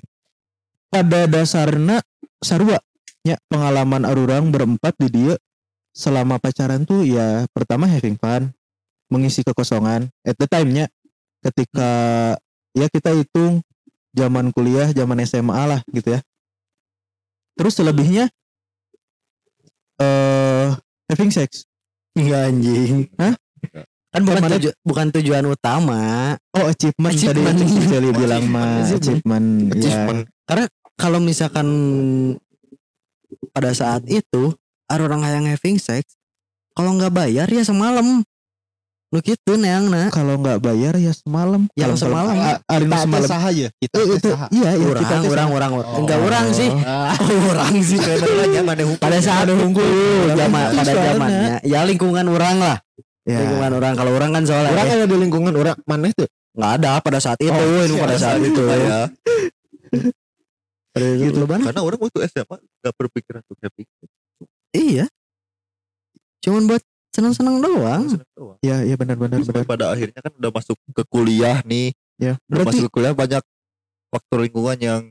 pada 0.93 1.25
dasarnya 1.25 1.97
sarua 2.37 2.77
ya 3.25 3.41
pengalaman 3.49 4.05
arurang 4.05 4.53
berempat 4.53 4.93
di 5.01 5.09
dia 5.09 5.35
selama 5.97 6.37
pacaran 6.37 6.85
tuh 6.85 7.01
ya 7.01 7.49
pertama 7.49 7.89
having 7.89 8.15
fun, 8.21 8.53
mengisi 9.09 9.41
kekosongan 9.41 10.13
at 10.21 10.37
the 10.37 10.45
time-nya 10.45 10.85
ketika 11.41 11.89
ya 12.77 12.85
kita 12.85 13.17
hitung 13.17 13.65
zaman 14.11 14.49
kuliah, 14.51 14.89
zaman 14.89 15.21
SMA 15.23 15.63
lah 15.65 15.81
gitu 15.89 16.15
ya. 16.15 16.21
Terus 17.55 17.75
selebihnya 17.75 18.31
eh 19.99 20.67
having 21.11 21.31
sex. 21.31 21.67
Enggak 22.15 22.41
anjing. 22.49 23.07
Hah? 23.15 23.35
Kan 24.09 24.21
bukan, 24.25 24.41
Mana- 24.41 24.57
tuju- 24.57 24.77
bukan 24.81 25.07
tujuan 25.13 25.45
utama. 25.45 26.33
Oh 26.55 26.65
achievement, 26.65 27.13
Achievement. 27.13 27.53
tadi 27.53 27.69
Cik 27.69 27.85
Jeli 27.85 28.09
bilang 28.09 28.43
mah 28.49 28.89
Achievement. 28.89 28.97
achievement, 28.97 29.47
ya. 29.69 29.73
Achievement. 29.77 30.21
Kalau 30.99 31.19
misalkan 31.21 31.67
pada 33.53 33.71
saat 33.71 34.03
itu 34.09 34.51
ada 34.89 35.01
orang 35.05 35.21
yang 35.23 35.45
having 35.47 35.77
sex, 35.77 36.17
kalau 36.73 36.97
nggak 36.97 37.13
bayar 37.13 37.47
ya 37.47 37.61
semalam. 37.61 38.25
Lu 39.09 39.25
gitu 39.25 39.57
neang 39.57 39.89
na. 39.89 40.13
Kalau 40.13 40.37
nggak 40.37 40.61
bayar 40.61 40.93
ya 41.01 41.09
semalam. 41.09 41.65
Yang 41.73 41.97
Kalau- 41.97 42.03
semalam. 42.05 42.35
A- 42.37 42.61
Ari 42.69 42.85
nu 42.85 42.93
semalam. 42.93 43.25
saha 43.25 43.49
ya? 43.49 43.69
Kita 43.75 43.95
Eh, 43.97 44.05
itu 44.05 44.29
saha. 44.29 44.45
iya 44.53 44.69
iya 44.77 44.85
Orang, 44.85 45.01
kita 45.01 45.15
orang, 45.25 45.49
orang, 45.49 45.71
orang. 45.81 45.89
Enggak 45.97 46.19
orang 46.21 46.45
sih. 46.53 46.69
orang 47.49 47.73
sih. 47.81 47.97
mana 48.61 48.81
Pada 49.01 49.17
saat 49.17 49.49
itu 49.49 49.85
zaman 50.37 50.63
pada 50.77 50.91
zamannya 50.93 51.57
ya 51.65 51.79
lingkungan 51.89 52.25
orang 52.29 52.55
lah. 52.61 52.77
Ya. 53.25 53.41
Lingkungan 53.41 53.71
orang 53.77 53.93
kalau 53.97 54.11
orang 54.13 54.29
kan 54.29 54.43
soalnya 54.45 54.73
Orang 54.73 54.87
ada 54.87 55.05
di 55.05 55.17
lingkungan 55.17 55.53
orang 55.53 55.77
mana 55.85 56.05
itu? 56.09 56.25
nggak 56.49 56.71
ada 56.81 56.91
pada 56.99 57.19
saat 57.21 57.37
itu, 57.39 57.53
Oh, 57.53 57.81
ini 57.85 57.93
pada 57.97 58.17
saat 58.17 58.41
itu. 58.41 58.61
ya 58.67 59.07
gitu 61.15 61.45
Ban. 61.47 61.61
karena 61.63 61.81
orang 61.81 61.99
waktu 62.01 62.19
SMA 62.27 62.57
nggak 62.59 62.93
berpikiran 62.93 63.41
untuk 63.45 63.59
happy 63.61 63.83
Iya. 64.69 65.05
Cuman 66.41 66.69
buat 66.69 66.83
senang-senang 67.09 67.57
doang. 67.59 68.03
Seneng 68.07 68.31
doang. 68.33 68.57
Ya 68.61 68.81
iya 68.81 68.95
benar-benar 68.95 69.39
benar. 69.39 69.65
pada 69.65 69.85
akhirnya 69.91 70.19
kan 70.19 70.33
udah 70.33 70.51
masuk 70.51 70.77
ke 70.93 71.03
kuliah 71.07 71.59
nih 71.63 71.91
Ya. 72.19 72.35
udah 72.45 72.67
Berarti 72.67 72.67
masuk 72.75 72.83
ke 72.87 72.93
kuliah 72.93 73.13
banyak 73.13 73.43
faktor 74.09 74.37
lingkungan 74.43 74.77
yang 74.77 75.01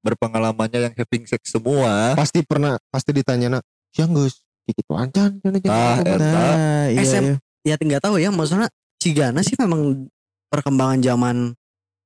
berpengalamannya 0.00 0.78
yang 0.86 0.94
having 0.94 1.26
sex 1.26 1.50
semua 1.50 2.14
Pasti 2.14 2.46
pernah 2.46 2.78
pasti 2.88 3.10
ditanya 3.10 3.58
nak, 3.58 3.62
siang 3.90 4.14
gus, 4.14 4.38
gitu 4.64 4.94
ancan, 4.94 5.42
cenah 5.42 5.58
jeung 5.58 5.72
Ah, 5.72 5.98
aku, 5.98 6.06
eta. 6.06 6.14
Bang." 6.14 6.22
nah, 6.22 6.86
iya, 6.86 7.02
SM. 7.02 7.24
iya. 7.24 7.34
Ya 7.66 7.74
tinggal 7.74 7.98
tahu 7.98 8.16
ya 8.16 8.30
maksudnya 8.30 8.70
Cigana 8.96 9.42
sih 9.42 9.58
memang 9.58 10.06
perkembangan 10.46 11.02
zaman 11.02 11.36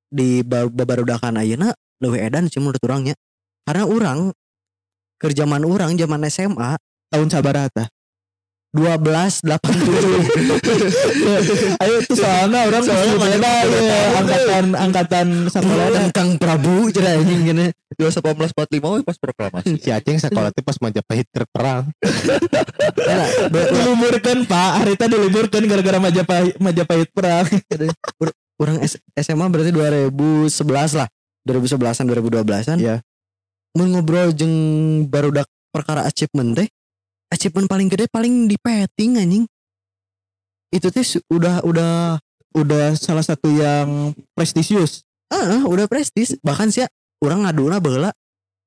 di 0.08 0.40
ba- 0.42 0.66
babarudakan 0.66 1.36
ayeuna 1.36 1.70
leuwih 2.00 2.18
edan 2.18 2.48
sih 2.48 2.58
menurut 2.58 2.80
orangnya. 2.80 3.12
Karena 3.62 3.84
orang 3.84 4.18
ke 5.20 5.28
zaman 5.30 5.62
orang 5.62 5.94
zaman 5.94 6.24
SMA 6.26 6.80
tahun 7.12 7.28
sabarata. 7.28 7.86
1287 8.70 9.50
Ayo 11.82 12.06
itu 12.06 12.14
soalnya 12.14 12.70
orang 12.70 12.86
Soalnya 12.86 13.18
beda 13.18 13.50
ya 13.66 13.98
angkatan 14.22 14.64
angkatan 14.78 15.26
sekolah 15.50 15.86
dan 15.90 16.14
Kang 16.14 16.38
Prabu 16.38 16.86
cerita 16.94 17.18
anjing 17.18 17.50
gini. 17.50 17.66
1845 17.98 18.94
we 18.94 19.02
pas 19.02 19.18
proklamasi 19.18 19.74
Si 19.82 19.90
Aceng 19.90 20.22
sekolah 20.22 20.54
teh 20.54 20.62
pas 20.62 20.78
Majapahit 20.78 21.26
terperang. 21.34 21.90
diliburkan 23.50 24.46
Pak, 24.46 24.86
Arita 24.86 25.10
diliburkan 25.10 25.66
gara-gara 25.66 25.98
Majapahit 25.98 26.54
Majapahit 26.62 27.10
perang. 27.10 27.50
Orang 28.60 28.76
SMA 29.18 29.46
berarti 29.50 29.74
2011 29.74 30.46
lah. 30.94 31.10
2011-an 31.42 32.06
2012-an. 32.06 32.78
Iya. 32.78 33.02
Mun 33.74 33.98
ngobrol 33.98 34.30
jeung 34.30 34.54
barudak 35.10 35.50
perkara 35.74 36.06
achievement 36.06 36.54
teh. 36.54 36.70
Achievement 37.30 37.66
paling 37.66 37.86
gede 37.86 38.06
paling 38.06 38.44
di 38.44 38.56
petting 38.56 39.16
anjing. 39.16 39.44
Itu 40.68 40.90
su- 41.00 41.22
udah 41.28 41.62
udah 41.62 42.18
Udah 42.50 42.98
salah 42.98 43.22
satu 43.22 43.46
yang 43.46 44.10
prestisius. 44.34 45.06
ah 45.30 45.62
udah 45.62 45.86
prestis 45.86 46.34
bahkan 46.42 46.66
sih 46.66 46.82
orang 47.22 47.46
ngaduna 47.46 47.78
baheula 47.78 48.10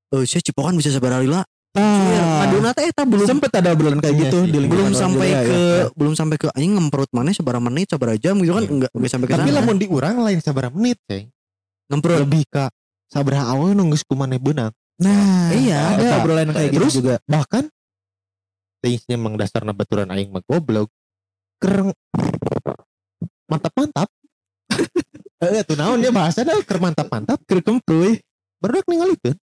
eh 0.10 0.24
sia 0.24 0.40
cipokan 0.40 0.80
bisa 0.80 0.88
sabaraha 0.88 1.20
lila 1.20 1.42
Nah, 1.76 2.48
ngaduna 2.48 2.72
teh 2.72 2.88
eta 2.88 3.04
belum 3.04 3.28
sempet 3.28 3.52
ada 3.52 3.76
obrolan 3.76 4.00
kayak 4.00 4.16
Iya 4.16 4.24
gitu 4.24 4.38
sih. 4.40 4.52
di 4.56 4.58
belum 4.64 4.96
sampai 4.96 5.28
juga, 5.28 5.44
ke 5.44 5.60
ya. 5.60 5.86
belum 5.92 6.14
sampai 6.16 6.36
ke 6.40 6.48
anjing 6.48 6.74
ngemperut 6.80 7.12
mana 7.12 7.36
sabaraha 7.36 7.60
menit 7.60 7.92
sabaraha 7.92 8.16
jam 8.16 8.40
gitu 8.40 8.56
kan 8.56 8.64
Iya. 8.64 8.72
enggak 8.72 8.92
enggak 8.96 9.12
sampai 9.12 9.28
ke 9.28 9.34
Tapi 9.34 9.44
sana 9.44 9.58
lamun 9.60 9.76
di 9.76 9.88
urang 9.90 10.16
lain 10.24 10.40
sabaraha 10.40 10.72
menit, 10.72 10.98
Ceng. 11.04 11.26
ngemperut 11.92 12.20
Lebih 12.24 12.44
ka 12.48 12.66
sabaraha 13.12 13.44
awal 13.52 13.76
nunggu 13.76 14.00
kumaneh 14.06 14.40
beunang. 14.40 14.72
Nah, 15.04 15.52
Iya, 15.52 16.00
ada 16.00 16.24
obrolan 16.24 16.48
kayak 16.48 16.72
gitu 16.72 17.04
juga. 17.04 17.20
bahkan 17.28 17.68
teisnya 18.84 19.16
emang 19.16 19.40
dasarna 19.40 19.72
baturan 19.72 20.12
aing 20.12 20.28
mah 20.28 20.44
goblok. 20.44 20.92
Kereng 21.64 21.96
mantap-mantap. 23.48 24.12
Eh, 25.44 25.60
itu 25.60 25.76
naon 25.76 26.00
ya 26.00 26.08
bahasa 26.08 26.40
dah 26.48 26.56
ker 26.64 26.80
mantap-mantap 26.80 27.36
Keur 27.44 27.60
kemprui. 27.60 28.16
barudak 28.64 28.88
ningalikeun. 28.88 29.36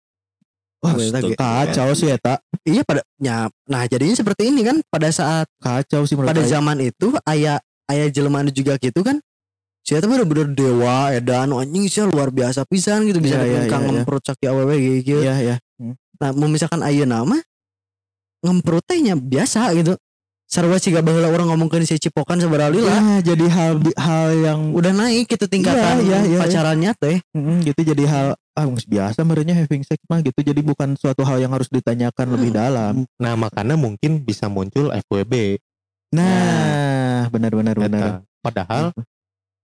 Wah, 0.80 0.96
kacau 1.36 1.92
sih 1.92 2.08
eta. 2.08 2.40
iya 2.64 2.80
pada 2.88 3.04
ya, 3.20 3.52
nah 3.68 3.84
jadinya 3.84 4.16
seperti 4.16 4.48
ini 4.48 4.64
kan 4.64 4.80
pada 4.88 5.12
saat 5.12 5.44
Kacau 5.60 6.08
sih 6.08 6.16
pada 6.16 6.40
zaman 6.40 6.80
itu 6.80 7.12
ayah 7.28 7.60
ayah 7.92 8.08
jelmaan 8.08 8.48
juga 8.48 8.80
gitu 8.80 9.04
kan 9.04 9.20
saya 9.84 10.00
tuh 10.00 10.08
bener-bener 10.08 10.48
dewa 10.56 11.12
edan 11.12 11.52
anjing 11.52 11.84
sih 11.84 12.00
luar 12.08 12.32
biasa 12.32 12.64
pisan 12.64 13.04
gitu 13.04 13.20
bisa 13.20 13.44
Iya, 13.44 13.68
iya, 13.68 13.68
yeah, 13.68 13.92
iya, 13.92 14.20
sakit 14.24 14.48
awewe 14.48 14.76
gitu 15.04 15.20
Iya, 15.20 15.34
iya. 15.36 15.56
nah 16.16 16.32
mau 16.32 16.48
misalkan 16.48 16.80
ayeuna 16.80 17.24
nama 17.24 17.36
ngemprut 18.44 18.84
tehnya 18.84 19.16
biasa 19.16 19.72
gitu. 19.76 19.94
Sarwa 20.50 20.82
ciga 20.82 20.98
baheula 20.98 21.30
orang 21.30 21.46
ngomongkeun 21.54 21.86
si 21.86 21.94
cipokan 21.94 22.42
sabaraha 22.42 22.74
lila. 22.74 22.90
Ya, 22.90 23.32
jadi 23.32 23.46
hal 23.46 23.86
hal 23.94 24.28
yang 24.34 24.60
udah 24.74 24.90
naik 24.90 25.30
gitu 25.30 25.46
tingkatan 25.46 26.02
Iya, 26.02 26.02
iya, 26.02 26.18
iya, 26.26 26.38
pacarannya 26.42 26.90
teh. 26.98 27.22
Mm, 27.38 27.62
gitu 27.70 27.94
jadi 27.94 28.04
hal 28.10 28.26
ah 28.58 28.66
biasa 28.66 29.22
merenya 29.22 29.54
having 29.54 29.86
sex 29.86 30.02
mah 30.10 30.18
gitu. 30.26 30.42
Jadi 30.42 30.58
bukan 30.66 30.98
suatu 30.98 31.22
hal 31.22 31.38
yang 31.38 31.54
harus 31.54 31.70
ditanyakan 31.70 32.34
lebih 32.34 32.50
dalam. 32.50 33.06
Nah, 33.22 33.38
makanya 33.38 33.78
mungkin 33.78 34.26
bisa 34.26 34.50
muncul 34.50 34.90
FWB. 34.90 35.62
Nah, 36.18 37.30
benar 37.30 37.54
benar. 37.54 37.78
Padahal 38.42 38.90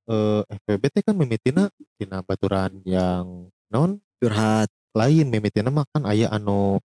eh 0.07 0.43
FWB 0.47 0.83
teh 0.95 1.03
kan 1.03 1.19
mimitina 1.19 1.67
dina 1.99 2.23
baturan 2.23 2.79
yang 2.87 3.51
non 3.75 3.99
curhat. 4.23 4.71
lain. 4.97 5.29
Mimitina 5.29 5.69
mah 5.69 5.85
kan 5.93 6.09
aya 6.09 6.31
anu 6.33 6.81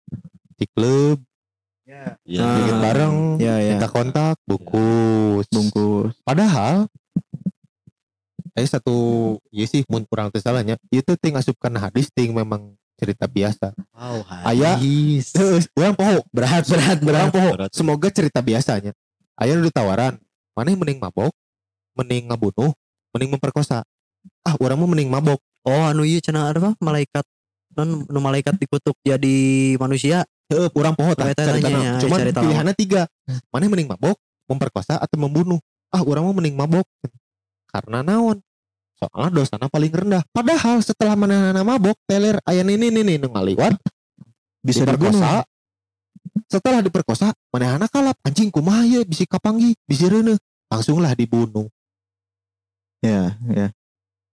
di 0.57 0.65
klub 0.73 1.21
Iya. 1.89 2.45
Ah. 2.45 2.53
bikin 2.61 2.77
bareng 2.85 3.15
Ya 3.41 3.55
ya. 3.65 3.81
minta 3.81 3.89
kontak 3.89 4.37
bungkus 4.45 5.49
Bungkus. 5.49 6.13
padahal 6.21 6.85
Aya 8.59 8.67
satu 8.67 8.97
ieu 9.55 9.71
sih 9.71 9.87
mun 9.87 10.03
kurang 10.03 10.35
teu 10.35 10.43
salahnya. 10.43 10.75
Ieu 10.91 10.99
teh 10.99 11.15
ting 11.15 11.39
asupkan 11.39 11.71
hadis 11.79 12.11
ting 12.11 12.35
memang 12.35 12.75
cerita 12.99 13.31
biasa. 13.31 13.71
Wow, 13.95 14.27
hadis. 14.27 15.31
Heeh, 15.31 15.63
urang 15.79 15.95
poho. 15.95 16.27
berat 16.35 16.67
berat 16.67 16.99
berat. 16.99 17.31
poho. 17.31 17.55
Berat. 17.55 17.71
Semoga 17.71 18.11
cerita 18.11 18.43
biasanya. 18.43 18.91
Aya 19.39 19.55
nu 19.55 19.63
ditawaran, 19.63 20.19
mana 20.59 20.75
yang 20.75 20.83
mending 20.83 20.99
mabok, 20.99 21.31
mending 21.95 22.27
ngabunuh, 22.27 22.75
mending 23.15 23.31
memperkosa. 23.39 23.87
Ah, 24.43 24.59
urang 24.59 24.83
mah 24.83 24.91
mending 24.91 25.07
mabok. 25.07 25.39
Oh, 25.63 25.87
anu 25.87 26.03
ieu 26.03 26.19
cenah 26.19 26.51
ada 26.51 26.59
apa? 26.59 26.75
Malaikat 26.83 27.23
non 27.79 28.11
nu 28.11 28.19
malaikat 28.19 28.59
dikutuk 28.59 28.99
jadi 29.07 29.79
manusia. 29.79 30.27
Heeh, 30.49 30.69
urang 30.73 30.97
poho 30.97 31.13
tah 31.13 31.29
tanya, 31.37 31.45
caritana. 31.45 31.79
ya, 31.79 31.93
Cuman 32.01 32.19
pilihannya 32.33 32.75
tiga. 32.75 33.05
Mana 33.53 33.69
yang 33.69 33.73
mending 33.77 33.91
mabok, 33.93 34.17
memperkosa 34.49 34.97
atau 34.97 35.17
membunuh? 35.21 35.61
Ah, 35.93 36.01
urang 36.01 36.25
mah 36.25 36.37
mending 36.37 36.57
mabok. 36.57 36.89
Karena 37.69 38.01
naon? 38.01 38.41
Soalnya 38.97 39.31
dosana 39.31 39.69
paling 39.69 39.93
rendah. 39.93 40.25
Padahal 40.33 40.81
setelah 40.81 41.15
mana 41.15 41.53
mabok, 41.61 41.95
teler 42.09 42.41
aya 42.49 42.65
ini 42.65 42.89
ini 42.91 43.15
nu 43.15 43.29
ngaliwat 43.29 43.77
Bisa 44.65 44.83
diperkosa. 44.83 45.45
Setelah 46.49 46.81
diperkosa, 46.81 47.31
mana 47.53 47.77
anak 47.77 47.93
kalap 47.93 48.17
anjing 48.25 48.49
kumaha 48.49 48.83
ye 48.83 49.05
bisi 49.05 49.29
kapanggi, 49.29 49.77
bisi 49.85 50.09
reuneuh. 50.09 50.41
Langsunglah 50.69 51.13
dibunuh. 51.13 51.69
Ya, 53.05 53.37
ya. 53.53 53.69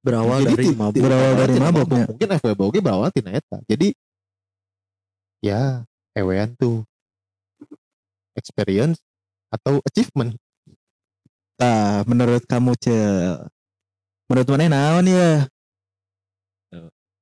Berawal 0.02 0.48
Jadi 0.48 0.54
dari 0.54 0.64
ti- 0.70 1.02
Berawal 1.02 1.32
dari 1.38 1.52
tina 1.54 1.70
maboknya. 1.70 2.06
Mungkin 2.10 2.28
FWB 2.40 2.76
berawal 2.80 3.10
tina 3.12 3.30
eta. 3.36 3.58
Jadi 3.68 3.94
ya 5.44 5.86
ewean 6.16 6.56
tuh 6.58 6.84
experience 8.36 9.00
atau 9.52 9.80
achievement. 9.88 10.36
Tah, 11.56 12.04
menurut 12.04 12.44
kamu 12.44 12.76
cel 12.80 13.48
menurut 14.28 14.48
mana 14.52 14.68
naon 14.72 15.08
ya? 15.08 15.48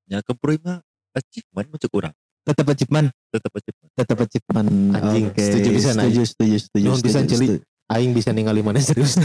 Nya 0.10 0.26
kepuri 0.26 0.58
mah 0.62 0.82
achievement 1.14 1.68
muncul 1.70 1.90
kurang 1.90 2.16
tetap 2.44 2.66
achievement? 2.76 3.08
Tetap 3.32 3.52
achievement. 3.56 3.92
Tetap 3.96 4.18
achievement. 4.20 4.70
Anjing, 5.00 5.26
Oke, 5.32 5.42
setuju 5.42 5.70
bisa, 5.72 5.90
setuju 5.96 6.22
setuju 6.28 6.58
setuju 6.60 6.88
pisan, 7.00 7.24
setuju, 7.24 7.32
Celi. 7.32 7.48
setuju. 7.48 7.58
Aing 7.94 8.12
bisa 8.12 8.30
ningali 8.36 8.62
mana 8.66 8.80
serius. 8.84 9.16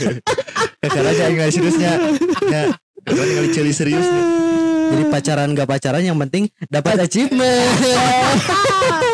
karena 0.82 1.10
aja 1.12 1.24
nggak 1.28 1.50
seriusnya. 1.52 1.92
Ya 2.48 2.62
karena 3.08 3.24
ngali 3.24 3.48
celi 3.56 3.72
seriusnya 3.72 4.22
Jadi 4.88 5.04
pacaran 5.12 5.52
gak 5.52 5.68
pacaran 5.68 6.02
yang 6.02 6.16
penting 6.16 6.48
dapat 6.72 7.04
achievement. 7.04 9.04